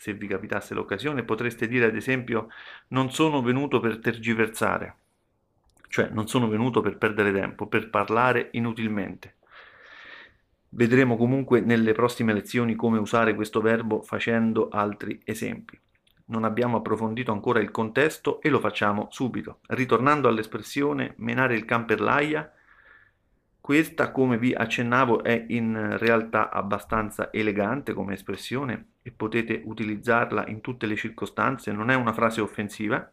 se 0.03 0.13
vi 0.13 0.27
capitasse 0.27 0.73
l'occasione, 0.73 1.23
potreste 1.23 1.65
dire 1.65 1.85
ad 1.85 1.95
esempio 1.95 2.49
non 2.87 3.11
sono 3.11 3.43
venuto 3.43 3.79
per 3.79 3.99
tergiversare, 3.99 4.95
cioè 5.87 6.09
non 6.09 6.27
sono 6.27 6.49
venuto 6.49 6.81
per 6.81 6.97
perdere 6.97 7.31
tempo, 7.31 7.67
per 7.67 7.89
parlare 7.89 8.49
inutilmente. 8.53 9.35
Vedremo 10.75 11.17
comunque 11.17 11.61
nelle 11.61 11.91
prossime 11.91 12.33
lezioni 12.33 12.73
come 12.73 12.97
usare 12.97 13.35
questo 13.35 13.61
verbo 13.61 14.01
facendo 14.01 14.69
altri 14.69 15.21
esempi. 15.23 15.79
Non 16.25 16.45
abbiamo 16.45 16.77
approfondito 16.77 17.31
ancora 17.31 17.59
il 17.59 17.69
contesto 17.69 18.41
e 18.41 18.49
lo 18.49 18.59
facciamo 18.59 19.07
subito. 19.11 19.59
Ritornando 19.67 20.27
all'espressione 20.27 21.13
menare 21.17 21.55
il 21.55 21.65
can 21.65 21.85
per 21.85 22.01
l'aia, 22.01 22.51
questa, 23.61 24.11
come 24.11 24.39
vi 24.39 24.51
accennavo, 24.51 25.23
è 25.23 25.45
in 25.49 25.95
realtà 25.99 26.49
abbastanza 26.49 27.31
elegante 27.31 27.93
come 27.93 28.15
espressione 28.15 28.93
e 29.03 29.11
potete 29.11 29.61
utilizzarla 29.63 30.47
in 30.47 30.59
tutte 30.59 30.87
le 30.87 30.95
circostanze, 30.95 31.71
non 31.71 31.91
è 31.91 31.95
una 31.95 32.13
frase 32.13 32.41
offensiva, 32.41 33.09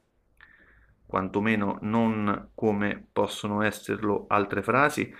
quantomeno 1.04 1.78
non 1.82 2.52
come 2.54 3.06
possono 3.12 3.60
esserlo 3.62 4.24
altre 4.28 4.62
frasi. 4.62 5.14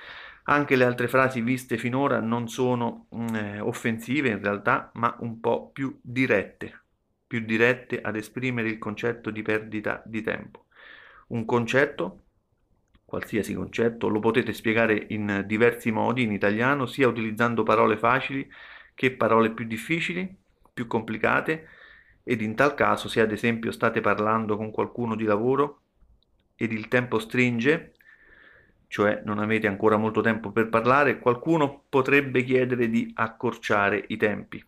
Anche 0.51 0.75
le 0.75 0.85
altre 0.85 1.07
frasi 1.07 1.41
viste 1.41 1.79
finora 1.79 2.21
non 2.21 2.49
sono 2.49 3.07
mm, 3.15 3.35
eh, 3.35 3.61
offensive 3.61 4.31
in 4.31 4.43
realtà, 4.43 4.91
ma 4.95 5.17
un 5.21 5.39
po' 5.39 5.71
più 5.71 5.97
dirette, 6.03 6.83
più 7.27 7.41
dirette 7.41 8.01
ad 8.01 8.17
esprimere 8.17 8.69
il 8.69 8.79
concetto 8.79 9.31
di 9.31 9.43
perdita 9.43 10.03
di 10.05 10.23
tempo. 10.23 10.67
Un 11.29 11.45
concetto 11.45 12.23
qualsiasi 13.11 13.55
concetto, 13.55 14.07
lo 14.07 14.21
potete 14.21 14.53
spiegare 14.53 15.07
in 15.09 15.43
diversi 15.45 15.91
modi 15.91 16.23
in 16.23 16.31
italiano, 16.31 16.87
sia 16.87 17.09
utilizzando 17.09 17.65
parole 17.65 17.97
facili 17.97 18.49
che 18.95 19.11
parole 19.11 19.51
più 19.51 19.67
difficili, 19.67 20.33
più 20.73 20.87
complicate, 20.87 21.69
ed 22.23 22.41
in 22.41 22.55
tal 22.55 22.75
caso 22.75 23.09
se 23.09 23.21
ad 23.21 23.33
esempio 23.33 23.73
state 23.73 24.01
parlando 24.01 24.57
con 24.57 24.71
qualcuno 24.71 25.17
di 25.17 25.25
lavoro 25.25 25.81
ed 26.55 26.73
il 26.73 26.87
tempo 26.87 27.19
stringe, 27.19 27.95
cioè 28.91 29.23
non 29.25 29.39
avete 29.39 29.69
ancora 29.69 29.97
molto 29.97 30.21
tempo 30.21 30.51
per 30.51 30.69
parlare, 30.69 31.21
qualcuno 31.21 31.85
potrebbe 31.89 32.43
chiedere 32.43 32.91
di 32.91 33.09
accorciare 33.15 34.03
i 34.09 34.17
tempi. 34.17 34.61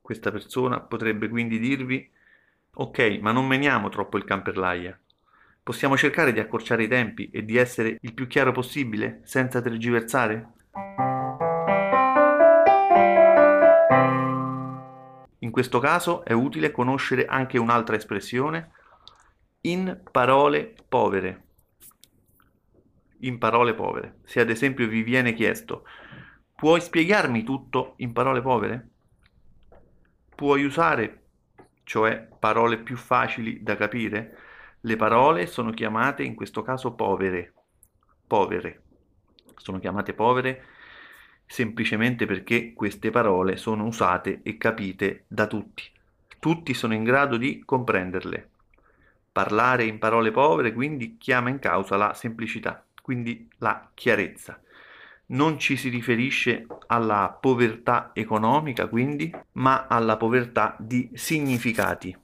Questa 0.00 0.30
persona 0.30 0.78
potrebbe 0.78 1.28
quindi 1.28 1.58
dirvi 1.58 2.08
ok, 2.74 3.18
ma 3.20 3.32
non 3.32 3.44
meniamo 3.44 3.88
troppo 3.88 4.18
il 4.18 4.24
camperlaia. 4.24 4.96
Possiamo 5.64 5.96
cercare 5.96 6.32
di 6.32 6.38
accorciare 6.38 6.84
i 6.84 6.88
tempi 6.88 7.28
e 7.30 7.44
di 7.44 7.56
essere 7.56 7.98
il 8.00 8.14
più 8.14 8.28
chiaro 8.28 8.52
possibile 8.52 9.22
senza 9.24 9.60
tergiversare? 9.60 10.52
In 15.40 15.50
questo 15.50 15.80
caso 15.80 16.24
è 16.24 16.32
utile 16.32 16.70
conoscere 16.70 17.26
anche 17.26 17.58
un'altra 17.58 17.96
espressione 17.96 18.70
in 19.62 20.02
parole 20.12 20.72
povere. 20.88 21.45
In 23.20 23.38
parole 23.38 23.74
povere. 23.74 24.20
Se 24.24 24.40
ad 24.40 24.50
esempio 24.50 24.86
vi 24.86 25.02
viene 25.02 25.32
chiesto 25.34 25.84
puoi 26.56 26.80
spiegarmi 26.80 27.44
tutto 27.44 27.94
in 27.98 28.12
parole 28.12 28.40
povere? 28.40 28.88
Puoi 30.34 30.64
usare, 30.64 31.24
cioè 31.84 32.26
parole 32.38 32.78
più 32.78 32.96
facili 32.96 33.62
da 33.62 33.76
capire? 33.76 34.38
Le 34.80 34.96
parole 34.96 35.46
sono 35.46 35.70
chiamate 35.72 36.22
in 36.22 36.34
questo 36.34 36.62
caso 36.62 36.94
povere. 36.94 37.52
Povere. 38.26 38.82
Sono 39.56 39.78
chiamate 39.78 40.14
povere 40.14 40.64
semplicemente 41.44 42.24
perché 42.24 42.72
queste 42.72 43.10
parole 43.10 43.56
sono 43.56 43.84
usate 43.84 44.40
e 44.42 44.56
capite 44.56 45.24
da 45.28 45.46
tutti. 45.46 45.84
Tutti 46.38 46.72
sono 46.72 46.94
in 46.94 47.04
grado 47.04 47.36
di 47.36 47.62
comprenderle. 47.64 48.50
Parlare 49.30 49.84
in 49.84 49.98
parole 49.98 50.30
povere 50.30 50.72
quindi 50.72 51.18
chiama 51.18 51.50
in 51.50 51.58
causa 51.58 51.96
la 51.96 52.14
semplicità, 52.14 52.85
quindi 53.06 53.48
la 53.58 53.88
chiarezza. 53.94 54.60
Non 55.26 55.60
ci 55.60 55.76
si 55.76 55.90
riferisce 55.90 56.66
alla 56.88 57.38
povertà 57.40 58.10
economica, 58.12 58.88
quindi, 58.88 59.32
ma 59.52 59.86
alla 59.86 60.16
povertà 60.16 60.74
di 60.80 61.08
significati. 61.14 62.16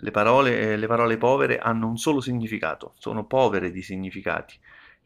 Le 0.00 0.10
parole, 0.10 0.60
eh, 0.60 0.76
le 0.76 0.86
parole 0.86 1.16
povere 1.16 1.58
hanno 1.58 1.88
un 1.88 1.96
solo 1.96 2.20
significato, 2.20 2.92
sono 2.98 3.24
povere 3.24 3.70
di 3.70 3.80
significati, 3.80 4.54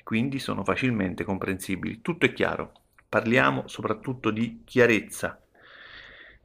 quindi 0.02 0.41
sono 0.41 0.64
facilmente 0.64 1.23
comprensibili. 1.23 2.00
Tutto 2.00 2.26
è 2.26 2.33
chiaro. 2.33 2.73
Parliamo 3.09 3.69
soprattutto 3.69 4.33
di 4.33 4.62
chiarezza 4.64 5.41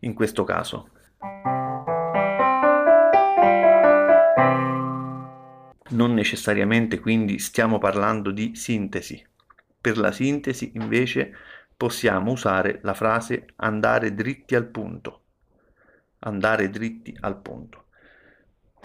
in 0.02 0.14
questo 0.14 0.44
caso. 0.44 0.90
Non 5.90 6.14
necessariamente 6.14 7.00
quindi 7.00 7.40
stiamo 7.40 7.78
parlando 7.78 8.32
di 8.32 8.56
sintesi. 8.56 9.26
Per 9.80 9.98
la 9.98 10.12
sintesi 10.12 10.72
invece 10.76 11.34
possiamo 11.78 12.32
usare 12.32 12.80
la 12.82 12.94
frase 12.94 13.46
andare 13.58 14.14
dritti 14.14 14.56
al 14.56 14.66
punto. 14.66 15.22
Andare 16.20 16.70
dritti 16.70 17.16
al 17.22 17.38
punto. 17.38 17.86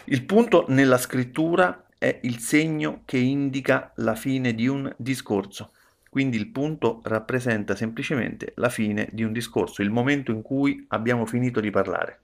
Il 0.05 0.25
punto 0.25 0.67
nella 0.69 0.99
scrittura 0.99 1.87
è 1.99 2.21
il 2.23 2.39
segno 2.39 3.03
che 3.05 3.19
indica 3.19 3.93
la 3.97 4.15
fine 4.15 4.55
di 4.55 4.69
un 4.69 4.93
discorso. 4.97 5.73
Quindi 6.09 6.37
il 6.37 6.49
punto 6.49 7.01
rappresenta 7.05 7.75
semplicemente 7.75 8.53
la 8.57 8.69
fine 8.69 9.09
di 9.13 9.25
un 9.25 9.33
discorso, 9.33 9.83
il 9.83 9.91
momento 9.91 10.31
in 10.31 10.43
cui 10.43 10.85
abbiamo 10.89 11.25
finito 11.27 11.59
di 11.59 11.71
parlare. 11.71 12.21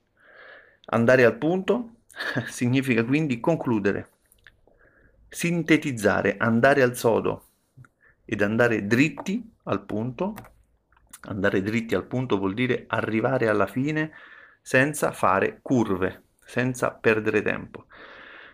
Andare 0.91 1.25
al 1.25 1.37
punto 1.37 1.95
significa 2.47 3.03
quindi 3.03 3.39
concludere, 3.39 4.09
sintetizzare, 5.29 6.37
andare 6.37 6.81
al 6.81 6.95
sodo 6.95 7.45
ed 8.25 8.41
andare 8.41 8.85
dritti 8.85 9.47
al 9.63 9.85
punto. 9.85 10.35
Andare 11.21 11.61
dritti 11.61 11.95
al 11.95 12.05
punto 12.05 12.37
vuol 12.37 12.53
dire 12.53 12.85
arrivare 12.87 13.47
alla 13.47 13.67
fine 13.67 14.11
senza 14.61 15.11
fare 15.11 15.59
curve, 15.61 16.23
senza 16.43 16.91
perdere 16.91 17.41
tempo, 17.41 17.85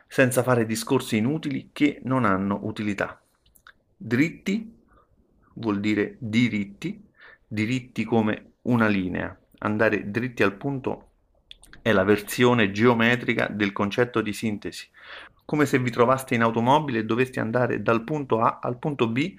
senza 0.08 0.44
fare 0.44 0.65
discorsi 0.65 1.17
inutili 1.17 1.70
che 1.72 2.00
non 2.03 2.25
hanno 2.25 2.60
utilità. 2.63 3.22
Dritti 3.96 4.74
vuol 5.53 5.79
dire 5.79 6.15
diritti, 6.20 7.03
diritti 7.48 8.03
come 8.03 8.53
una 8.63 8.88
linea. 8.88 9.38
Andare 9.60 10.10
dritti 10.10 10.44
al 10.44 10.55
punto 10.55 11.12
è 11.82 11.91
la 11.91 12.03
versione 12.03 12.72
geometrica 12.72 13.48
del 13.48 13.72
concetto 13.72 14.22
di 14.22 14.34
sintesi. 14.34 14.89
Come 15.46 15.68
se 15.68 15.78
vi 15.78 15.92
trovaste 15.92 16.34
in 16.34 16.42
automobile 16.42 17.00
e 17.00 17.06
doveste 17.06 17.40
andare 17.40 17.84
dal 17.84 18.04
punto 18.04 18.42
A 18.42 18.58
al 18.60 18.80
punto 18.80 19.08
B 19.08 19.36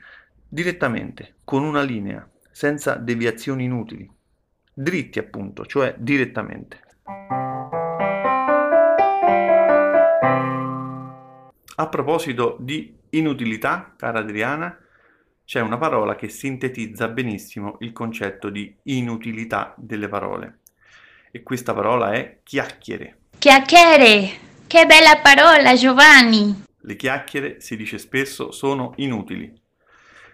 direttamente, 0.49 1.35
con 1.43 1.65
una 1.65 1.83
linea, 1.83 2.27
senza 2.49 2.95
deviazioni 2.95 3.65
inutili. 3.65 4.09
Dritti 4.73 5.19
appunto, 5.19 5.67
cioè 5.67 5.97
direttamente. 5.99 6.81
A 11.79 11.89
proposito 11.89 12.57
di 12.61 12.97
inutilità, 13.11 13.93
cara 13.97 14.21
Adriana, 14.21 14.79
c'è 15.45 15.61
una 15.61 15.77
parola 15.77 16.15
che 16.15 16.29
sintetizza 16.29 17.09
benissimo 17.09 17.79
il 17.81 17.93
concetto 17.93 18.49
di 18.49 18.73
inutilità 18.85 19.75
delle 19.77 20.09
parole. 20.09 20.59
E 21.33 21.43
questa 21.43 21.75
parola 21.75 22.13
è 22.13 22.39
chiacchiere. 22.45 23.19
Chiacchiere! 23.39 24.55
Che 24.77 24.85
bella 24.85 25.21
parola, 25.23 25.75
Giovanni! 25.75 26.65
Le 26.81 26.97
chiacchiere, 26.97 27.63
si 27.63 27.79
dice 27.79 27.97
spesso, 27.97 28.53
sono 28.53 28.93
inutili. 28.97 29.51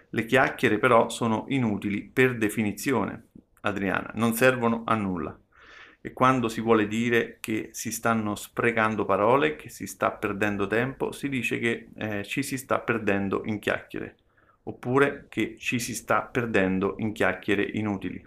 Le 0.09 0.25
chiacchiere 0.25 0.79
però 0.79 1.07
sono 1.07 1.45
inutili 1.47 2.03
per 2.03 2.37
definizione, 2.37 3.27
Adriana, 3.61 4.11
non 4.15 4.33
servono 4.33 4.81
a 4.85 4.95
nulla. 4.95 5.39
E 6.01 6.11
quando 6.11 6.49
si 6.49 6.59
vuole 6.59 6.87
dire 6.87 7.37
che 7.39 7.69
si 7.71 7.89
stanno 7.89 8.35
sprecando 8.35 9.05
parole, 9.05 9.55
che 9.55 9.69
si 9.69 9.87
sta 9.87 10.11
perdendo 10.11 10.67
tempo, 10.67 11.13
si 11.13 11.29
dice 11.29 11.57
che 11.57 11.87
eh, 11.95 12.25
ci 12.25 12.43
si 12.43 12.57
sta 12.57 12.79
perdendo 12.79 13.43
in 13.45 13.59
chiacchiere 13.59 14.17
oppure 14.63 15.27
che 15.29 15.55
ci 15.57 15.79
si 15.79 15.95
sta 15.95 16.21
perdendo 16.21 16.95
in 16.97 17.13
chiacchiere 17.13 17.63
inutili. 17.63 18.21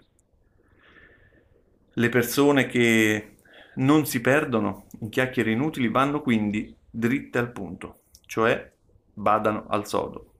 Le 1.93 2.09
persone 2.09 2.65
che 2.65 3.36
non 3.77 4.05
si 4.05 4.21
perdono 4.21 4.85
in 4.99 5.09
chiacchiere 5.09 5.51
inutili 5.51 5.89
vanno 5.89 6.21
quindi 6.21 6.75
dritte 6.89 7.37
al 7.37 7.51
punto, 7.51 8.01
cioè 8.25 8.71
badano 9.13 9.65
al 9.67 9.87
sodo. 9.87 10.33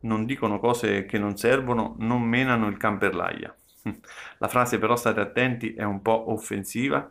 Non 0.00 0.24
dicono 0.26 0.58
cose 0.58 1.06
che 1.06 1.18
non 1.18 1.36
servono, 1.36 1.94
non 1.98 2.22
menano 2.22 2.68
il 2.68 2.76
can 2.76 2.98
per 2.98 3.14
l'aia. 3.14 3.54
La 4.38 4.48
frase 4.48 4.78
però 4.78 4.96
state 4.96 5.20
attenti 5.20 5.74
è 5.74 5.82
un 5.82 6.02
po' 6.02 6.30
offensiva. 6.30 7.10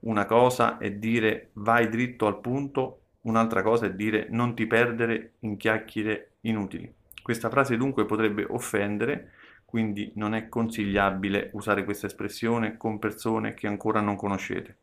Una 0.00 0.24
cosa 0.24 0.78
è 0.78 0.90
dire 0.90 1.50
vai 1.54 1.88
dritto 1.88 2.26
al 2.26 2.40
punto, 2.40 3.00
un'altra 3.22 3.62
cosa 3.62 3.86
è 3.86 3.92
dire 3.92 4.28
non 4.30 4.54
ti 4.54 4.66
perdere 4.66 5.34
in 5.40 5.56
chiacchiere 5.56 6.32
inutili. 6.42 6.92
Questa 7.22 7.50
frase 7.50 7.76
dunque 7.76 8.06
potrebbe 8.06 8.46
offendere, 8.48 9.32
quindi 9.64 10.12
non 10.14 10.34
è 10.34 10.48
consigliabile 10.48 11.50
usare 11.54 11.84
questa 11.84 12.06
espressione 12.06 12.76
con 12.76 12.98
persone 12.98 13.52
che 13.52 13.66
ancora 13.66 14.00
non 14.00 14.16
conoscete, 14.16 14.76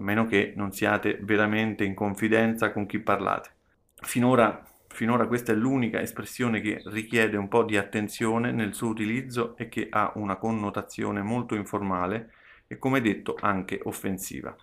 a 0.00 0.02
meno 0.02 0.24
che 0.24 0.54
non 0.56 0.72
siate 0.72 1.18
veramente 1.20 1.84
in 1.84 1.94
confidenza 1.94 2.72
con 2.72 2.86
chi 2.86 2.98
parlate. 2.98 3.50
Finora, 3.96 4.66
finora 4.88 5.26
questa 5.26 5.52
è 5.52 5.54
l'unica 5.54 6.00
espressione 6.00 6.62
che 6.62 6.80
richiede 6.86 7.36
un 7.36 7.48
po' 7.48 7.64
di 7.64 7.76
attenzione 7.76 8.50
nel 8.50 8.74
suo 8.74 8.88
utilizzo 8.88 9.56
e 9.58 9.68
che 9.68 9.88
ha 9.90 10.12
una 10.14 10.36
connotazione 10.36 11.20
molto 11.20 11.54
informale 11.54 12.32
e 12.66 12.78
come 12.78 13.02
detto 13.02 13.36
anche 13.38 13.78
offensiva. 13.84 14.56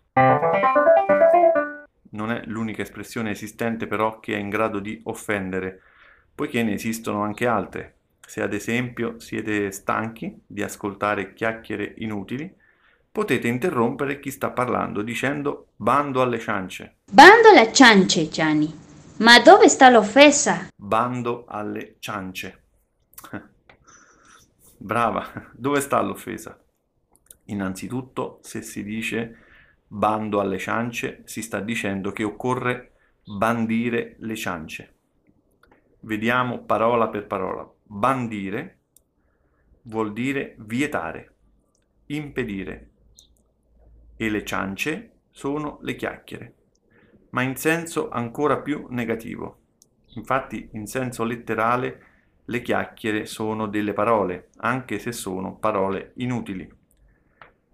Non 2.09 2.31
è 2.31 2.41
l'unica 2.45 2.81
espressione 2.81 3.31
esistente 3.31 3.85
però 3.85 4.19
che 4.19 4.33
è 4.33 4.39
in 4.39 4.49
grado 4.49 4.79
di 4.79 4.99
offendere 5.03 5.81
poiché 6.33 6.63
ne 6.63 6.73
esistono 6.73 7.21
anche 7.21 7.45
altre. 7.45 7.93
Se 8.25 8.41
ad 8.41 8.53
esempio 8.53 9.19
siete 9.19 9.71
stanchi 9.71 10.41
di 10.47 10.63
ascoltare 10.63 11.33
chiacchiere 11.33 11.93
inutili, 11.97 12.53
potete 13.17 13.47
interrompere 13.47 14.19
chi 14.19 14.29
sta 14.29 14.51
parlando 14.51 15.01
dicendo 15.01 15.69
bando 15.75 16.21
alle 16.21 16.37
ciance. 16.37 16.97
Bando 17.11 17.49
alle 17.49 17.73
ciance, 17.73 18.29
Gianni. 18.29 18.71
Ma 19.21 19.39
dove 19.39 19.69
sta 19.69 19.89
l'offesa? 19.89 20.67
Bando 20.75 21.45
alle 21.47 21.95
ciance. 21.97 22.65
Brava, 24.77 25.49
dove 25.51 25.81
sta 25.81 25.99
l'offesa? 25.99 26.63
Innanzitutto, 27.45 28.37
se 28.43 28.61
si 28.61 28.83
dice 28.83 29.37
bando 29.87 30.39
alle 30.39 30.59
ciance, 30.59 31.23
si 31.25 31.41
sta 31.41 31.59
dicendo 31.59 32.11
che 32.11 32.23
occorre 32.23 32.91
bandire 33.23 34.17
le 34.19 34.35
ciance. 34.35 34.93
Vediamo 36.01 36.65
parola 36.65 37.07
per 37.07 37.25
parola. 37.25 37.67
Bandire 37.81 38.81
vuol 39.85 40.13
dire 40.13 40.53
vietare, 40.59 41.33
impedire 42.05 42.91
e 44.17 44.29
le 44.29 44.43
ciance 44.43 45.11
sono 45.29 45.77
le 45.81 45.95
chiacchiere, 45.95 46.53
ma 47.29 47.43
in 47.43 47.55
senso 47.55 48.09
ancora 48.09 48.59
più 48.59 48.87
negativo. 48.89 49.59
Infatti 50.15 50.69
in 50.73 50.87
senso 50.87 51.23
letterale 51.23 52.01
le 52.45 52.61
chiacchiere 52.61 53.25
sono 53.25 53.67
delle 53.67 53.93
parole, 53.93 54.49
anche 54.57 54.99
se 54.99 55.11
sono 55.11 55.55
parole 55.55 56.13
inutili. 56.15 56.67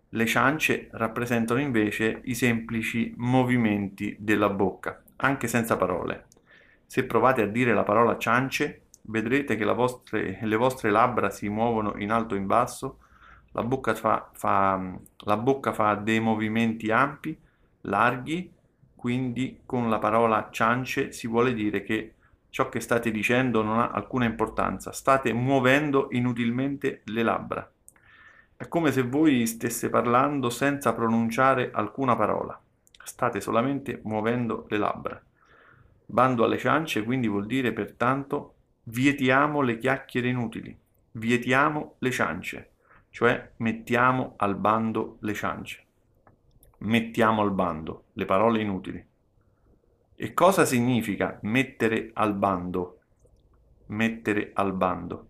Le 0.10 0.26
ciance 0.26 0.90
rappresentano 0.92 1.60
invece 1.60 2.22
i 2.26 2.36
semplici 2.36 3.14
movimenti 3.18 4.16
della 4.20 4.50
bocca, 4.50 5.02
anche 5.18 5.48
senza 5.48 5.78
parole. 5.78 6.26
Se 6.86 7.06
provate 7.06 7.42
a 7.42 7.48
dire 7.48 7.74
la 7.74 7.84
parola 7.84 8.18
ciance, 8.18 8.84
vedrete 9.04 9.56
che 9.56 9.66
vostre, 9.66 10.38
le 10.42 10.56
vostre 10.56 10.92
labbra 10.92 11.30
si 11.30 11.50
muovono 11.50 11.96
in 11.98 12.12
alto 12.12 12.36
e 12.36 12.38
in 12.38 12.46
basso, 12.46 13.00
la 13.54 13.64
bocca, 13.64 13.94
fa, 13.96 14.30
fa, 14.34 14.92
la 15.18 15.38
bocca 15.38 15.74
fa 15.74 15.96
dei 15.96 16.20
movimenti 16.20 16.92
ampi, 16.92 17.38
larghi, 17.82 18.52
quindi 18.96 19.62
con 19.66 19.90
la 19.90 20.00
parola 20.00 20.50
ciance 20.52 21.12
si 21.12 21.28
vuole 21.28 21.54
dire 21.54 21.84
che 21.84 22.14
ciò 22.50 22.70
che 22.70 22.80
state 22.80 23.12
dicendo 23.12 23.62
non 23.62 23.80
ha 23.80 23.90
alcuna 23.90 24.26
importanza, 24.26 24.92
state 24.92 25.34
muovendo 25.34 26.08
inutilmente 26.12 27.02
le 27.06 27.24
labbra. 27.24 27.72
È 28.56 28.68
come 28.68 28.92
se 28.92 29.02
voi 29.02 29.46
stesse 29.46 29.90
parlando 29.90 30.50
senza 30.50 30.94
pronunciare 30.94 31.72
alcuna 31.74 32.16
parola, 32.16 32.60
state 33.04 33.42
solamente 33.42 34.02
muovendo 34.04 34.66
le 34.70 34.78
labbra. 34.78 35.22
Bando 36.06 36.44
alle 36.44 36.58
ciance 36.58 37.04
quindi 37.04 37.28
vuol 37.28 37.46
dire 37.46 37.72
pertanto 37.72 38.56
vietiamo 38.84 39.62
le 39.62 39.78
chiacchiere 39.78 40.28
inutili, 40.28 40.78
vietiamo 41.12 41.96
le 42.00 42.12
ciance, 42.12 42.73
cioè 43.14 43.52
mettiamo 43.58 44.34
al 44.38 44.56
bando 44.56 45.18
le 45.20 45.36
ciance. 45.36 45.86
Mettiamo 46.80 47.44
al 47.44 47.52
bando 47.52 48.06
le 48.14 48.26
parole 48.26 48.60
inutili. 48.60 49.06
E 50.16 50.34
cosa 50.34 50.66
significa 50.66 51.38
mettere 51.44 52.10
al 52.14 52.34
bando? 52.34 53.02
Mettere 53.88 54.50
al 54.56 54.74
bando. 54.74 55.28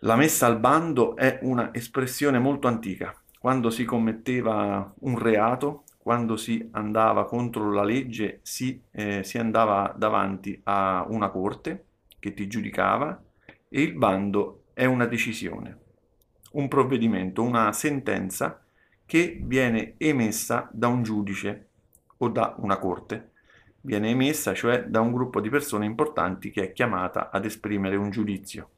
La 0.00 0.16
messa 0.16 0.44
al 0.44 0.60
bando 0.60 1.16
è 1.16 1.38
una 1.40 1.72
espressione 1.72 2.38
molto 2.38 2.68
antica. 2.68 3.18
Quando 3.38 3.70
si 3.70 3.86
commetteva 3.86 4.92
un 5.00 5.18
reato, 5.18 5.84
quando 5.96 6.36
si 6.36 6.68
andava 6.72 7.24
contro 7.24 7.72
la 7.72 7.82
legge 7.82 8.40
si, 8.42 8.78
eh, 8.90 9.24
si 9.24 9.38
andava 9.38 9.94
davanti 9.96 10.60
a 10.64 11.06
una 11.08 11.30
corte 11.30 11.86
che 12.18 12.34
ti 12.34 12.46
giudicava 12.46 13.24
e 13.70 13.80
il 13.80 13.94
bando 13.94 14.64
è 14.74 14.84
una 14.84 15.06
decisione, 15.06 15.84
un 16.56 16.68
provvedimento, 16.68 17.42
una 17.42 17.72
sentenza 17.72 18.62
che 19.04 19.40
viene 19.42 19.94
emessa 19.98 20.68
da 20.72 20.88
un 20.88 21.02
giudice 21.02 21.68
o 22.18 22.28
da 22.28 22.54
una 22.58 22.78
corte. 22.78 23.32
Viene 23.82 24.10
emessa 24.10 24.52
cioè 24.52 24.84
da 24.84 25.00
un 25.00 25.12
gruppo 25.12 25.40
di 25.40 25.48
persone 25.48 25.84
importanti 25.84 26.50
che 26.50 26.64
è 26.64 26.72
chiamata 26.72 27.30
ad 27.30 27.44
esprimere 27.44 27.96
un 27.96 28.10
giudizio. 28.10 28.70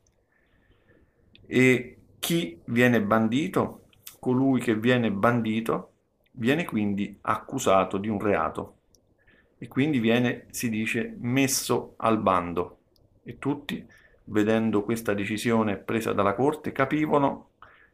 E 1.47 1.99
chi 2.19 2.61
viene 2.67 3.01
bandito? 3.01 3.85
Colui 4.19 4.61
che 4.61 4.75
viene 4.77 5.11
bandito 5.11 5.93
viene 6.33 6.65
quindi 6.65 7.17
accusato 7.23 7.97
di 7.97 8.09
un 8.09 8.21
reato 8.21 8.75
e 9.57 9.67
quindi 9.67 9.99
viene, 9.99 10.47
si 10.51 10.69
dice, 10.69 11.17
messo 11.21 11.95
al 11.99 12.21
bando 12.21 12.79
e 13.23 13.39
tutti 13.39 13.85
vedendo 14.25 14.83
questa 14.85 15.15
decisione 15.15 15.77
presa 15.77 16.13
dalla 16.13 16.35
Corte, 16.35 16.71
capivano, 16.73 17.48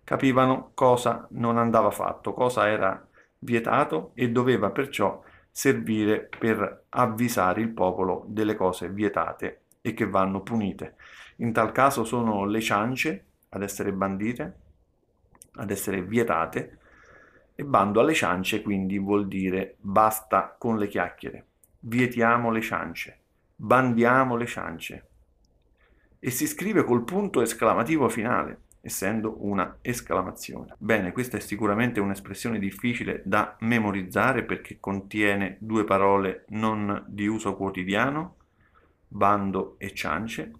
capivano 0.04 0.70
cosa 0.74 1.26
non 1.32 1.58
andava 1.58 1.90
fatto, 1.90 2.32
cosa 2.32 2.68
era 2.68 3.06
vietato 3.38 4.12
e 4.14 4.30
doveva 4.30 4.70
perciò 4.70 5.22
servire 5.50 6.28
per 6.38 6.84
avvisare 6.90 7.60
il 7.60 7.70
popolo 7.70 8.24
delle 8.28 8.54
cose 8.54 8.88
vietate 8.88 9.62
e 9.80 9.94
che 9.94 10.06
vanno 10.06 10.42
punite. 10.42 10.96
In 11.36 11.52
tal 11.52 11.72
caso 11.72 12.04
sono 12.04 12.44
le 12.44 12.60
ciance 12.60 13.24
ad 13.50 13.62
essere 13.62 13.92
bandite, 13.92 14.58
ad 15.56 15.70
essere 15.70 16.02
vietate, 16.02 16.78
e 17.54 17.64
bando 17.64 18.00
alle 18.00 18.14
ciance 18.14 18.62
quindi 18.62 18.98
vuol 18.98 19.28
dire 19.28 19.76
basta 19.78 20.56
con 20.58 20.76
le 20.76 20.88
chiacchiere, 20.88 21.46
vietiamo 21.80 22.50
le 22.50 22.60
ciance, 22.60 23.18
bandiamo 23.54 24.36
le 24.36 24.46
ciance. 24.46 25.06
E 26.18 26.30
si 26.30 26.46
scrive 26.46 26.82
col 26.82 27.04
punto 27.04 27.42
esclamativo 27.42 28.08
finale, 28.08 28.62
essendo 28.84 29.36
una 29.38 29.78
esclamazione. 29.80 30.74
Bene, 30.76 31.12
questa 31.12 31.38
è 31.38 31.40
sicuramente 31.40 32.00
un'espressione 32.00 32.58
difficile 32.58 33.22
da 33.24 33.56
memorizzare 33.60 34.44
perché 34.44 34.76
contiene 34.78 35.56
due 35.58 35.84
parole 35.84 36.44
non 36.48 37.02
di 37.08 37.26
uso 37.26 37.56
quotidiano, 37.56 38.36
bando 39.08 39.76
e 39.78 39.94
ciance. 39.94 40.52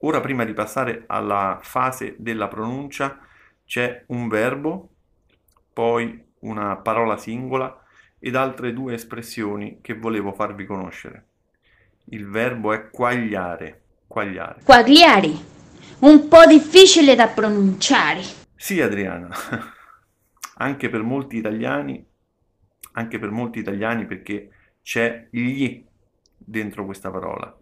Ora 0.00 0.20
prima 0.20 0.44
di 0.44 0.52
passare 0.52 1.04
alla 1.08 1.58
fase 1.62 2.14
della 2.18 2.46
pronuncia 2.46 3.18
c'è 3.64 4.04
un 4.08 4.28
verbo, 4.28 4.90
poi 5.72 6.22
una 6.40 6.76
parola 6.76 7.16
singola 7.16 7.82
ed 8.20 8.36
altre 8.36 8.72
due 8.72 8.94
espressioni 8.94 9.80
che 9.80 9.94
volevo 9.94 10.32
farvi 10.32 10.64
conoscere. 10.64 11.26
Il 12.06 12.28
verbo 12.28 12.72
è 12.72 12.90
quagliare. 12.90 13.82
Quagliare. 14.06 14.60
Quagliare. 14.62 15.53
Un 16.04 16.28
po' 16.28 16.44
difficile 16.44 17.14
da 17.14 17.28
pronunciare. 17.28 18.20
Sì, 18.54 18.78
Adriana. 18.78 19.30
anche 20.58 20.90
per 20.90 21.02
molti 21.02 21.38
italiani, 21.38 22.06
anche 22.92 23.18
per 23.18 23.30
molti 23.30 23.60
italiani 23.60 24.04
perché 24.04 24.50
c'è 24.82 25.28
gli 25.30 25.82
dentro 26.36 26.84
questa 26.84 27.10
parola 27.10 27.56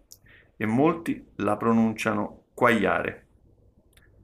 e 0.57 0.65
molti 0.65 1.25
la 1.35 1.55
pronunciano 1.55 2.47
quagliare. 2.53 3.27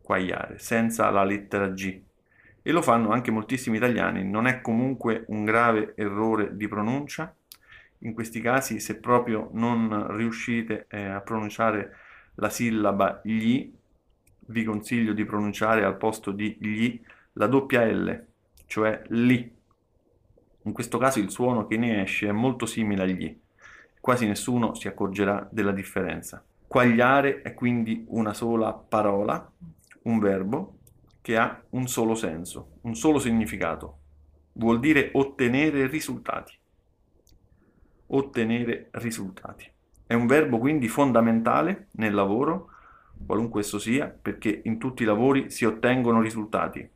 Quagliare, 0.02 0.60
senza 0.60 1.10
la 1.12 1.24
lettera 1.24 1.70
G 1.70 2.02
e 2.62 2.72
lo 2.74 2.82
fanno 2.82 3.12
anche 3.12 3.32
moltissimi 3.32 3.78
italiani. 3.78 4.26
Non 4.26 4.48
è 4.48 4.60
comunque 4.60 5.24
un 5.28 5.46
grave 5.46 5.94
errore 5.96 6.58
di 6.58 6.68
pronuncia. 6.68 7.34
In 8.00 8.14
questi 8.14 8.42
casi, 8.42 8.82
se 8.82 9.00
proprio 9.00 9.50
non 9.54 10.14
riuscite 10.18 10.88
eh, 10.90 11.06
a 11.06 11.22
pronunciare 11.22 11.96
la 12.36 12.50
sillaba 12.50 13.22
gli, 13.24 13.78
vi 14.50 14.64
consiglio 14.64 15.14
di 15.14 15.26
pronunciare 15.26 15.84
al 15.84 15.98
posto 15.98 16.32
di 16.32 16.56
gli 16.60 17.02
la 17.34 17.48
doppia 17.48 17.86
L, 17.86 18.26
cioè 18.66 19.02
li. 19.10 19.58
In 20.64 20.74
questo 20.74 20.98
caso 20.98 21.20
il 21.20 21.32
suono 21.32 21.68
che 21.68 21.78
ne 21.78 22.02
esce 22.02 22.28
è 22.28 22.32
molto 22.32 22.66
simile 22.66 23.04
agli. 23.04 23.40
Quasi 24.00 24.28
nessuno 24.28 24.74
si 24.76 24.88
accorgerà 24.88 25.48
della 25.52 25.72
differenza. 25.72 26.44
Quagliare 26.68 27.42
è 27.42 27.54
quindi 27.54 28.06
una 28.10 28.34
sola 28.34 28.74
parola, 28.74 29.52
un 30.04 30.20
verbo, 30.20 30.78
che 31.22 31.38
ha 31.38 31.62
un 31.72 31.88
solo 31.88 32.16
senso, 32.16 32.78
un 32.82 32.96
solo 32.96 33.20
significato. 33.20 33.98
Vuol 34.54 34.80
dire 34.80 35.10
ottenere 35.14 35.88
risultati. 35.88 36.58
Ottenere 38.08 38.90
risultati. 38.92 39.70
È 40.06 40.14
un 40.14 40.28
verbo 40.28 40.58
quindi 40.58 40.88
fondamentale 40.88 41.88
nel 41.94 42.14
lavoro, 42.14 42.72
qualunque 43.26 43.62
esso 43.62 43.80
sia, 43.80 44.08
perché 44.08 44.62
in 44.64 44.78
tutti 44.78 45.04
i 45.04 45.06
lavori 45.06 45.50
si 45.50 45.66
ottengono 45.66 46.22
risultati. 46.22 46.88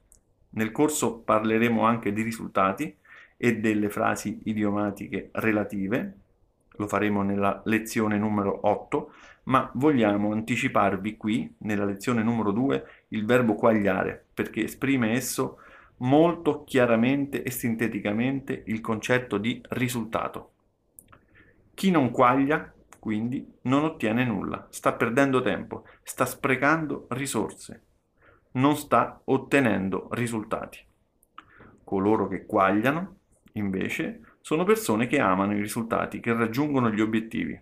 Nel 0.49 0.71
corso 0.71 1.19
parleremo 1.19 1.83
anche 1.83 2.13
di 2.13 2.21
risultati 2.21 2.95
e 3.37 3.57
delle 3.57 3.89
frasi 3.89 4.41
idiomatiche 4.43 5.29
relative, 5.33 6.17
lo 6.77 6.87
faremo 6.87 7.21
nella 7.21 7.61
lezione 7.65 8.17
numero 8.17 8.59
8, 8.67 9.13
ma 9.43 9.69
vogliamo 9.73 10.31
anticiparvi 10.31 11.17
qui, 11.17 11.53
nella 11.59 11.85
lezione 11.85 12.23
numero 12.23 12.51
2, 12.51 12.85
il 13.09 13.25
verbo 13.25 13.55
quagliare, 13.55 14.25
perché 14.33 14.63
esprime 14.63 15.11
esso 15.11 15.57
molto 15.97 16.63
chiaramente 16.63 17.43
e 17.43 17.51
sinteticamente 17.51 18.63
il 18.67 18.81
concetto 18.81 19.37
di 19.37 19.61
risultato. 19.69 20.51
Chi 21.73 21.91
non 21.91 22.11
quaglia, 22.11 22.71
quindi, 23.03 23.45
non 23.63 23.83
ottiene 23.83 24.23
nulla, 24.23 24.65
sta 24.69 24.93
perdendo 24.93 25.41
tempo, 25.41 25.85
sta 26.03 26.25
sprecando 26.25 27.07
risorse, 27.09 27.83
non 28.53 28.77
sta 28.77 29.19
ottenendo 29.25 30.07
risultati. 30.11 30.79
Coloro 31.83 32.29
che 32.29 32.45
quagliano, 32.45 33.17
invece, 33.55 34.37
sono 34.39 34.63
persone 34.63 35.07
che 35.07 35.19
amano 35.19 35.53
i 35.53 35.59
risultati, 35.59 36.21
che 36.21 36.31
raggiungono 36.31 36.89
gli 36.91 37.01
obiettivi. 37.01 37.61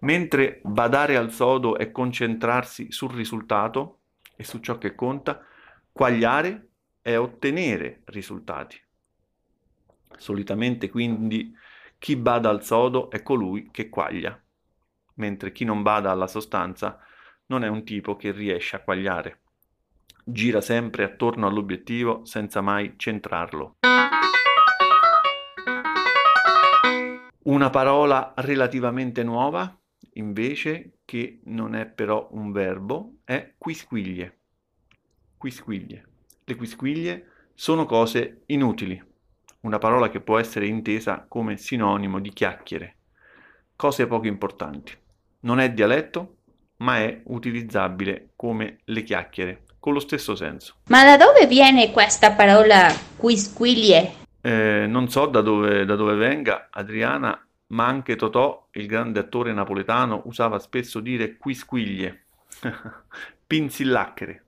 Mentre 0.00 0.60
badare 0.62 1.16
al 1.16 1.30
sodo 1.30 1.78
è 1.78 1.90
concentrarsi 1.90 2.92
sul 2.92 3.12
risultato 3.12 4.00
e 4.36 4.44
su 4.44 4.58
ciò 4.58 4.76
che 4.76 4.94
conta, 4.94 5.40
quagliare 5.90 6.68
è 7.00 7.16
ottenere 7.16 8.02
risultati. 8.04 8.78
Solitamente 10.18 10.90
quindi 10.90 11.50
chi 12.04 12.16
bada 12.16 12.50
al 12.50 12.62
sodo 12.62 13.08
è 13.08 13.22
colui 13.22 13.70
che 13.70 13.88
quaglia, 13.88 14.38
mentre 15.14 15.52
chi 15.52 15.64
non 15.64 15.80
bada 15.80 16.10
alla 16.10 16.26
sostanza 16.26 16.98
non 17.46 17.64
è 17.64 17.68
un 17.68 17.82
tipo 17.82 18.14
che 18.14 18.30
riesce 18.30 18.76
a 18.76 18.80
quagliare. 18.80 19.40
Gira 20.22 20.60
sempre 20.60 21.04
attorno 21.04 21.46
all'obiettivo 21.46 22.26
senza 22.26 22.60
mai 22.60 22.92
centrarlo. 22.98 23.76
Una 27.44 27.70
parola 27.70 28.34
relativamente 28.36 29.22
nuova, 29.22 29.74
invece, 30.12 30.98
che 31.06 31.40
non 31.44 31.74
è 31.74 31.86
però 31.86 32.28
un 32.32 32.52
verbo, 32.52 33.14
è 33.24 33.54
quisquiglie. 33.56 34.40
Quisquiglie. 35.38 36.06
Le 36.44 36.54
quisquiglie 36.54 37.30
sono 37.54 37.86
cose 37.86 38.42
inutili, 38.48 39.02
una 39.64 39.78
parola 39.78 40.10
che 40.10 40.20
può 40.20 40.38
essere 40.38 40.66
intesa 40.66 41.24
come 41.26 41.56
sinonimo 41.56 42.20
di 42.20 42.30
chiacchiere, 42.30 42.96
cose 43.76 44.06
poco 44.06 44.26
importanti. 44.26 44.96
Non 45.40 45.58
è 45.58 45.72
dialetto, 45.72 46.36
ma 46.78 46.98
è 46.98 47.20
utilizzabile 47.24 48.30
come 48.36 48.78
le 48.84 49.02
chiacchiere, 49.02 49.64
con 49.78 49.94
lo 49.94 50.00
stesso 50.00 50.34
senso. 50.34 50.76
Ma 50.88 51.04
da 51.04 51.16
dove 51.16 51.46
viene 51.46 51.90
questa 51.90 52.32
parola 52.32 52.88
quisquiglie? 53.16 54.22
Eh, 54.40 54.86
non 54.86 55.08
so 55.08 55.26
da 55.26 55.40
dove, 55.40 55.86
da 55.86 55.96
dove 55.96 56.14
venga 56.14 56.68
Adriana, 56.70 57.38
ma 57.68 57.86
anche 57.86 58.16
Totò, 58.16 58.68
il 58.72 58.86
grande 58.86 59.20
attore 59.20 59.54
napoletano, 59.54 60.22
usava 60.26 60.58
spesso 60.58 61.00
dire 61.00 61.36
quisquiglie, 61.38 62.26
pinzillacchere, 63.46 64.44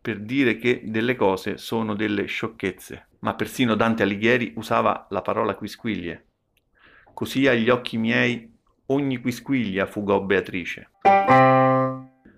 per 0.00 0.20
dire 0.20 0.58
che 0.58 0.82
delle 0.84 1.16
cose 1.16 1.56
sono 1.56 1.94
delle 1.94 2.26
sciocchezze. 2.26 3.07
Ma 3.20 3.34
persino 3.34 3.74
Dante 3.74 4.02
Alighieri 4.02 4.52
usava 4.56 5.06
la 5.10 5.22
parola 5.22 5.54
quisquiglie. 5.54 6.26
Così 7.14 7.46
agli 7.46 7.68
occhi 7.68 7.98
miei 7.98 8.56
ogni 8.86 9.18
quisquiglia 9.18 9.86
fugò 9.86 10.20
Beatrice. 10.20 10.90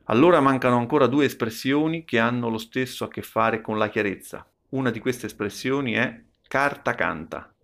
Allora 0.05 0.41
mancano 0.41 0.77
ancora 0.77 1.07
due 1.07 1.27
espressioni 1.27 2.05
che 2.05 2.19
hanno 2.19 2.49
lo 2.49 2.59
stesso 2.59 3.05
a 3.05 3.09
che 3.09 3.23
fare 3.23 3.61
con 3.61 3.79
la 3.79 3.89
chiarezza. 3.89 4.45
Una 4.71 4.91
di 4.91 4.99
queste 4.99 5.27
espressioni 5.27 5.93
è 5.93 6.23
carta 6.49 6.95
canta 6.95 7.55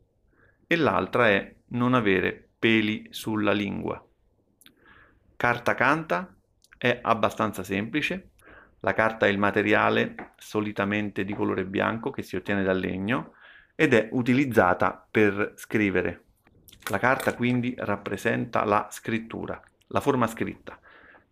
e 0.67 0.77
l'altra 0.77 1.29
è 1.29 1.55
non 1.69 1.95
avere 1.95 2.51
peli 2.59 3.09
sulla 3.11 3.53
lingua. 3.53 4.05
Carta 5.37 5.75
canta 5.75 6.35
è 6.79 7.01
abbastanza 7.03 7.63
semplice. 7.63 8.31
La 8.87 8.93
carta 8.93 9.27
è 9.27 9.29
il 9.29 9.39
materiale 9.39 10.15
solitamente 10.37 11.25
di 11.25 11.35
colore 11.35 11.65
bianco 11.65 12.11
che 12.11 12.23
si 12.23 12.37
ottiene 12.37 12.63
dal 12.63 12.79
legno 12.79 13.33
ed 13.75 13.93
è 13.93 14.11
utilizzata 14.13 15.05
per 15.11 15.55
scrivere. 15.57 16.23
La 16.89 17.01
carta 17.01 17.35
quindi 17.35 17.75
rappresenta 17.77 18.63
la 18.63 18.87
scrittura, 18.89 19.61
la 19.89 19.99
forma 19.99 20.29
scritta. 20.29 20.79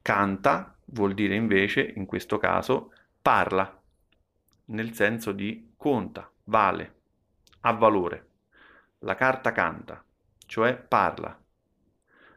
Canta 0.02 0.76
vuol 0.86 1.14
dire 1.14 1.36
invece, 1.36 1.92
in 1.94 2.06
questo 2.06 2.38
caso, 2.38 2.92
parla, 3.22 3.80
nel 4.66 4.92
senso 4.92 5.30
di 5.30 5.74
conta, 5.76 6.28
vale, 6.46 6.94
ha 7.60 7.72
valore. 7.72 8.30
La 8.98 9.14
carta 9.14 9.52
canta, 9.52 10.02
cioè 10.44 10.74
parla, 10.74 11.40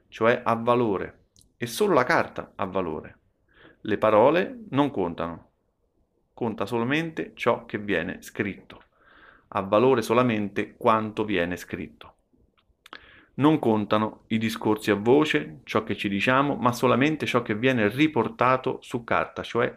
cioè 0.10 0.42
ha 0.46 0.54
valore, 0.54 1.22
e 1.58 1.66
solo 1.66 1.96
la 1.96 2.04
carta 2.04 2.52
ha 2.54 2.66
valore. 2.66 3.18
Le 3.88 3.98
parole 3.98 4.66
non 4.72 4.92
contano, 4.92 5.52
conta 6.34 6.66
solamente 6.66 7.32
ciò 7.36 7.64
che 7.66 7.78
viene 7.78 8.18
scritto, 8.22 8.82
ha 9.48 9.62
valore 9.62 10.02
solamente 10.02 10.76
quanto 10.76 11.24
viene 11.24 11.56
scritto. 11.56 12.16
Non 13.36 13.60
contano 13.60 14.24
i 14.28 14.38
discorsi 14.38 14.92
a 14.92 14.96
voce, 14.96 15.62
ciò 15.64 15.86
che 15.86 15.96
ci 15.96 16.10
diciamo, 16.10 16.58
ma 16.58 16.74
solamente 16.74 17.26
ciò 17.26 17.42
che 17.42 17.56
viene 17.56 17.88
riportato 17.88 18.80
su 18.82 19.06
carta, 19.06 19.42
cioè 19.42 19.74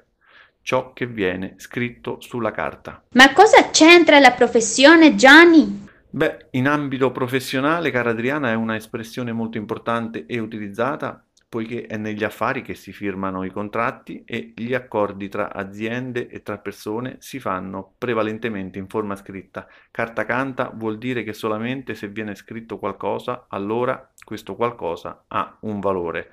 ciò 0.61 0.93
che 0.93 1.07
viene 1.07 1.55
scritto 1.59 2.21
sulla 2.21 2.51
carta. 2.51 3.05
Ma 3.13 3.33
cosa 3.33 3.71
c'entra 3.71 4.19
la 4.19 4.33
professione, 4.33 5.15
Gianni? 5.15 5.87
Beh, 6.11 6.49
in 6.51 6.67
ambito 6.67 7.13
professionale, 7.13 7.93
cara 7.93 8.11
Adriana, 8.11 8.51
è 8.51 8.55
una 8.55 8.75
espressione 8.75 9.31
molto 9.31 9.57
importante 9.57 10.27
e 10.27 10.41
utilizzata 10.41 11.25
poiché 11.51 11.87
è 11.87 11.97
negli 11.97 12.23
affari 12.23 12.63
che 12.63 12.77
si 12.77 12.93
firmano 12.93 13.43
i 13.43 13.51
contratti 13.51 14.23
e 14.25 14.53
gli 14.55 14.73
accordi 14.73 15.29
tra 15.29 15.53
aziende 15.53 16.29
e 16.29 16.43
tra 16.43 16.59
persone 16.59 17.17
si 17.19 17.41
fanno 17.41 17.95
prevalentemente 17.99 18.79
in 18.79 18.87
forma 18.87 19.17
scritta. 19.17 19.67
Carta 19.91 20.25
canta 20.25 20.71
vuol 20.73 20.97
dire 20.97 21.25
che 21.25 21.33
solamente 21.33 21.97
se 21.97 22.07
viene 22.07 22.37
scritto 22.37 22.79
qualcosa, 22.79 23.47
allora 23.49 24.13
questo 24.25 24.55
qualcosa 24.55 25.25
ha 25.27 25.59
un 25.63 25.81
valore. 25.81 26.31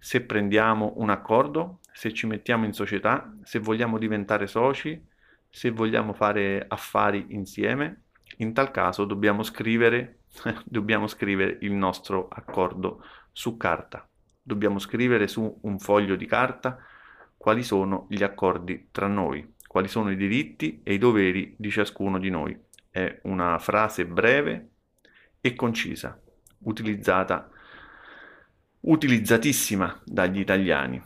Se 0.00 0.20
prendiamo 0.22 0.94
un 0.96 1.10
accordo, 1.10 1.78
se 1.92 2.12
ci 2.12 2.26
mettiamo 2.26 2.64
in 2.64 2.72
società, 2.72 3.32
se 3.44 3.60
vogliamo 3.60 3.98
diventare 3.98 4.48
soci, 4.48 5.00
se 5.48 5.70
vogliamo 5.70 6.12
fare 6.12 6.64
affari 6.66 7.26
insieme, 7.28 8.06
in 8.38 8.52
tal 8.52 8.72
caso 8.72 9.04
dobbiamo 9.04 9.44
scrivere, 9.44 10.22
dobbiamo 10.66 11.06
scrivere 11.06 11.58
il 11.60 11.72
nostro 11.72 12.26
accordo 12.26 13.00
su 13.30 13.56
carta 13.56 14.08
dobbiamo 14.44 14.78
scrivere 14.78 15.26
su 15.26 15.58
un 15.62 15.78
foglio 15.78 16.16
di 16.16 16.26
carta 16.26 16.78
quali 17.36 17.62
sono 17.62 18.06
gli 18.08 18.22
accordi 18.22 18.88
tra 18.92 19.06
noi, 19.06 19.54
quali 19.66 19.88
sono 19.88 20.10
i 20.10 20.16
diritti 20.16 20.80
e 20.84 20.94
i 20.94 20.98
doveri 20.98 21.54
di 21.58 21.70
ciascuno 21.70 22.18
di 22.18 22.30
noi. 22.30 22.56
È 22.90 23.20
una 23.24 23.58
frase 23.58 24.06
breve 24.06 24.68
e 25.40 25.54
concisa, 25.54 26.20
utilizzata, 26.60 27.50
utilizzatissima 28.80 30.00
dagli 30.04 30.38
italiani. 30.38 31.02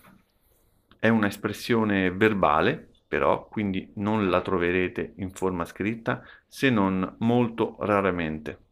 È 0.98 1.08
un'espressione 1.08 2.10
verbale, 2.10 2.90
però, 3.06 3.48
quindi 3.48 3.90
non 3.96 4.28
la 4.28 4.42
troverete 4.42 5.14
in 5.16 5.30
forma 5.30 5.64
scritta 5.64 6.22
se 6.46 6.70
non 6.70 7.16
molto 7.20 7.76
raramente 7.80 8.66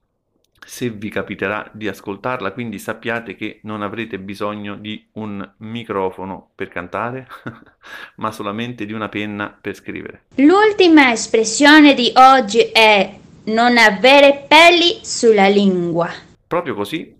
se 0.64 0.90
vi 0.90 1.08
capiterà 1.08 1.68
di 1.72 1.88
ascoltarla, 1.88 2.52
quindi 2.52 2.78
sappiate 2.78 3.34
che 3.34 3.60
non 3.62 3.82
avrete 3.82 4.18
bisogno 4.18 4.76
di 4.76 5.06
un 5.12 5.48
microfono 5.58 6.50
per 6.54 6.68
cantare, 6.68 7.26
ma 8.16 8.32
solamente 8.32 8.86
di 8.86 8.92
una 8.92 9.08
penna 9.08 9.56
per 9.58 9.74
scrivere. 9.74 10.24
L'ultima 10.36 11.12
espressione 11.12 11.94
di 11.94 12.12
oggi 12.14 12.60
è 12.72 13.18
non 13.44 13.76
avere 13.78 14.44
peli 14.48 14.98
sulla 15.02 15.46
lingua. 15.48 16.10
Proprio 16.46 16.74
così, 16.74 17.14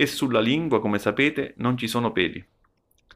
e 0.00 0.06
sulla 0.06 0.40
lingua, 0.40 0.80
come 0.80 0.98
sapete, 0.98 1.52
non 1.58 1.76
ci 1.76 1.86
sono 1.86 2.10
peli. 2.10 2.42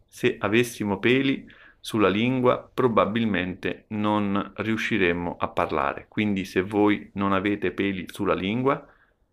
Se 0.06 0.36
avessimo 0.38 0.98
peli 0.98 1.50
sulla 1.80 2.08
lingua, 2.08 2.70
probabilmente 2.72 3.86
non 3.88 4.52
riusciremmo 4.56 5.36
a 5.38 5.48
parlare. 5.48 6.06
Quindi 6.08 6.44
se 6.44 6.60
voi 6.60 7.10
non 7.14 7.32
avete 7.32 7.70
peli 7.70 8.04
sulla 8.08 8.34
lingua, 8.34 8.86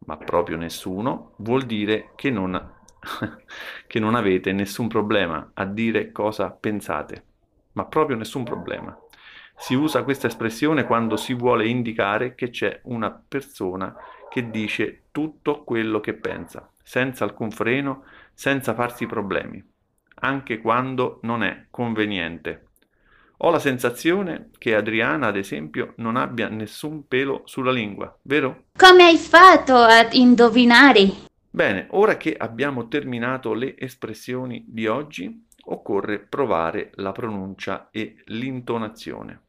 ma 0.05 0.17
proprio 0.17 0.57
nessuno, 0.57 1.33
vuol 1.37 1.63
dire 1.63 2.11
che 2.15 2.29
non, 2.29 2.73
che 3.87 3.99
non 3.99 4.15
avete 4.15 4.51
nessun 4.51 4.87
problema 4.87 5.51
a 5.53 5.65
dire 5.65 6.11
cosa 6.11 6.49
pensate, 6.51 7.23
ma 7.73 7.85
proprio 7.85 8.17
nessun 8.17 8.43
problema. 8.43 8.97
Si 9.55 9.75
usa 9.75 10.03
questa 10.03 10.27
espressione 10.27 10.85
quando 10.85 11.17
si 11.17 11.33
vuole 11.35 11.67
indicare 11.67 12.33
che 12.33 12.49
c'è 12.49 12.79
una 12.85 13.11
persona 13.11 13.95
che 14.27 14.49
dice 14.49 15.03
tutto 15.11 15.63
quello 15.63 15.99
che 15.99 16.13
pensa, 16.13 16.67
senza 16.81 17.25
alcun 17.25 17.51
freno, 17.51 18.03
senza 18.33 18.73
farsi 18.73 19.05
problemi, 19.05 19.63
anche 20.15 20.59
quando 20.59 21.19
non 21.23 21.43
è 21.43 21.67
conveniente. 21.69 22.69
Ho 23.43 23.49
la 23.49 23.57
sensazione 23.57 24.51
che 24.59 24.75
Adriana, 24.75 25.25
ad 25.25 25.35
esempio, 25.35 25.93
non 25.97 26.15
abbia 26.15 26.47
nessun 26.47 27.07
pelo 27.07 27.41
sulla 27.45 27.71
lingua, 27.71 28.15
vero? 28.21 28.65
Come 28.77 29.03
hai 29.05 29.17
fatto 29.17 29.75
ad 29.77 30.13
indovinare? 30.13 31.09
Bene, 31.49 31.87
ora 31.89 32.17
che 32.17 32.35
abbiamo 32.37 32.87
terminato 32.87 33.53
le 33.53 33.75
espressioni 33.79 34.63
di 34.67 34.85
oggi, 34.85 35.47
occorre 35.65 36.19
provare 36.19 36.91
la 36.95 37.11
pronuncia 37.11 37.89
e 37.89 38.17
l'intonazione. 38.25 39.41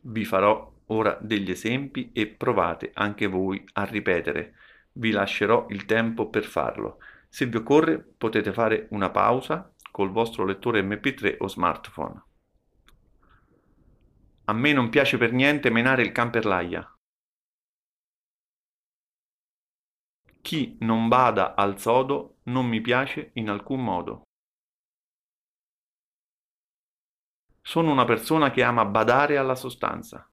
Vi 0.00 0.24
farò 0.24 0.72
ora 0.86 1.16
degli 1.20 1.52
esempi 1.52 2.10
e 2.12 2.26
provate 2.26 2.90
anche 2.94 3.28
voi 3.28 3.64
a 3.74 3.84
ripetere. 3.84 4.54
Vi 4.94 5.12
lascerò 5.12 5.66
il 5.68 5.84
tempo 5.84 6.30
per 6.30 6.42
farlo. 6.42 6.98
Se 7.28 7.46
vi 7.46 7.56
occorre 7.56 8.04
potete 8.18 8.52
fare 8.52 8.88
una 8.90 9.08
pausa 9.08 9.71
col 9.92 10.10
vostro 10.10 10.44
lettore 10.44 10.82
MP3 10.82 11.36
o 11.38 11.46
smartphone. 11.46 12.24
A 14.46 14.52
me 14.52 14.72
non 14.72 14.88
piace 14.88 15.18
per 15.18 15.32
niente 15.32 15.70
menare 15.70 16.02
il 16.02 16.10
can 16.10 16.30
l'aia. 16.42 16.98
Chi 20.40 20.76
non 20.80 21.06
bada 21.06 21.54
al 21.54 21.78
sodo 21.78 22.38
non 22.44 22.66
mi 22.66 22.80
piace 22.80 23.30
in 23.34 23.48
alcun 23.48 23.84
modo. 23.84 24.22
Sono 27.60 27.92
una 27.92 28.04
persona 28.04 28.50
che 28.50 28.64
ama 28.64 28.84
badare 28.84 29.36
alla 29.36 29.54
sostanza. 29.54 30.28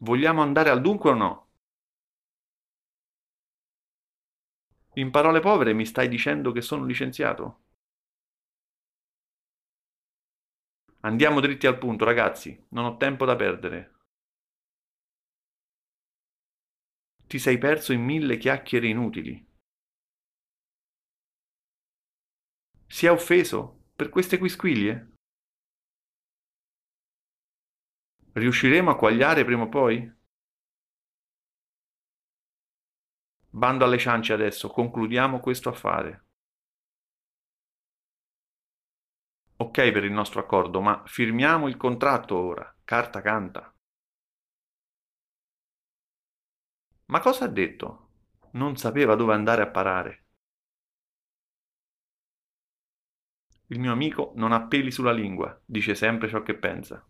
Vogliamo 0.00 0.42
andare 0.42 0.70
al 0.70 0.80
dunque 0.80 1.10
o 1.10 1.14
no? 1.14 1.47
In 4.98 5.12
parole 5.12 5.38
povere 5.38 5.74
mi 5.74 5.86
stai 5.86 6.08
dicendo 6.08 6.50
che 6.50 6.60
sono 6.60 6.84
licenziato? 6.84 7.66
Andiamo 11.02 11.38
dritti 11.38 11.68
al 11.68 11.78
punto, 11.78 12.04
ragazzi, 12.04 12.66
non 12.70 12.84
ho 12.84 12.96
tempo 12.96 13.24
da 13.24 13.36
perdere. 13.36 13.94
Ti 17.28 17.38
sei 17.38 17.58
perso 17.58 17.92
in 17.92 18.02
mille 18.02 18.38
chiacchiere 18.38 18.88
inutili. 18.88 19.46
Si 22.88 23.06
è 23.06 23.10
offeso 23.10 23.90
per 23.94 24.08
queste 24.08 24.38
quisquiglie? 24.38 25.12
Riusciremo 28.32 28.90
a 28.90 28.96
quagliare 28.96 29.44
prima 29.44 29.62
o 29.62 29.68
poi? 29.68 30.17
Bando 33.58 33.84
alle 33.84 33.98
ciance 33.98 34.32
adesso, 34.32 34.68
concludiamo 34.68 35.40
questo 35.40 35.68
affare. 35.68 36.26
Ok 39.56 39.90
per 39.90 40.04
il 40.04 40.12
nostro 40.12 40.38
accordo, 40.38 40.80
ma 40.80 41.02
firmiamo 41.04 41.66
il 41.66 41.76
contratto 41.76 42.36
ora, 42.36 42.72
carta 42.84 43.20
canta. 43.20 43.74
Ma 47.06 47.18
cosa 47.18 47.46
ha 47.46 47.48
detto? 47.48 48.10
Non 48.52 48.76
sapeva 48.76 49.16
dove 49.16 49.34
andare 49.34 49.62
a 49.62 49.68
parare. 49.68 50.26
Il 53.70 53.80
mio 53.80 53.90
amico 53.90 54.34
non 54.36 54.52
ha 54.52 54.68
peli 54.68 54.92
sulla 54.92 55.10
lingua, 55.12 55.60
dice 55.64 55.96
sempre 55.96 56.28
ciò 56.28 56.42
che 56.42 56.56
pensa. 56.56 57.04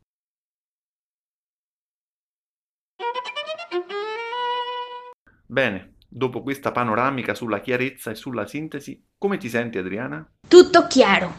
Bene, 5.46 5.97
Dopo 6.11 6.42
questa 6.42 6.73
panoramica 6.73 7.35
sulla 7.35 7.61
chiarezza 7.61 8.11
e 8.11 8.14
sulla 8.14 8.47
sintesi, 8.47 9.05
come 9.18 9.37
ti 9.37 9.51
senti 9.51 9.77
Adriana? 9.77 10.27
Tutto 10.49 10.87
chiaro, 10.87 11.35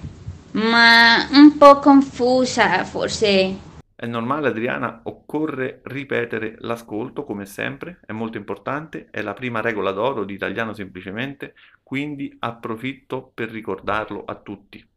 ma 0.52 1.28
un 1.32 1.58
po' 1.58 1.80
confusa 1.80 2.84
forse. 2.86 3.58
È 3.96 4.06
normale 4.06 4.50
Adriana, 4.50 5.02
occorre 5.06 5.82
ripetere 5.86 6.56
l'ascolto 6.60 7.24
come 7.24 7.48
sempre, 7.48 8.00
è 8.06 8.12
molto 8.12 8.38
importante, 8.38 9.08
è 9.10 9.24
la 9.24 9.34
prima 9.34 9.60
regola 9.60 9.92
d'oro 9.92 10.24
di 10.24 10.36
italiano 10.36 10.74
semplicemente, 10.74 11.56
quindi 11.82 12.34
approfitto 12.38 13.32
per 13.34 13.50
ricordarlo 13.50 14.24
a 14.24 14.36
tutti. 14.36 14.88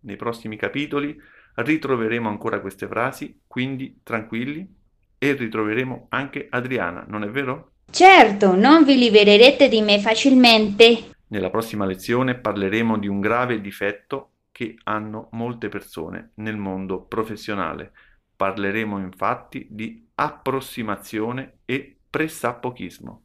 Nei 0.00 0.16
prossimi 0.16 0.56
capitoli 0.56 1.18
ritroveremo 1.54 2.28
ancora 2.28 2.60
queste 2.60 2.86
frasi, 2.86 3.40
quindi 3.46 4.00
tranquilli 4.02 4.68
e 5.16 5.32
ritroveremo 5.32 6.08
anche 6.10 6.48
Adriana, 6.50 7.04
non 7.08 7.24
è 7.24 7.30
vero? 7.30 7.71
Certo, 7.92 8.56
non 8.56 8.84
vi 8.84 8.96
libererete 8.96 9.68
di 9.68 9.82
me 9.82 10.00
facilmente. 10.00 11.10
Nella 11.28 11.50
prossima 11.50 11.84
lezione 11.84 12.38
parleremo 12.38 12.96
di 12.96 13.06
un 13.06 13.20
grave 13.20 13.60
difetto 13.60 14.30
che 14.50 14.76
hanno 14.84 15.28
molte 15.32 15.68
persone 15.68 16.30
nel 16.36 16.56
mondo 16.56 17.04
professionale. 17.04 17.92
Parleremo 18.34 18.98
infatti 18.98 19.66
di 19.68 20.08
approssimazione 20.14 21.58
e 21.66 21.98
pressappochismo. 22.08 23.22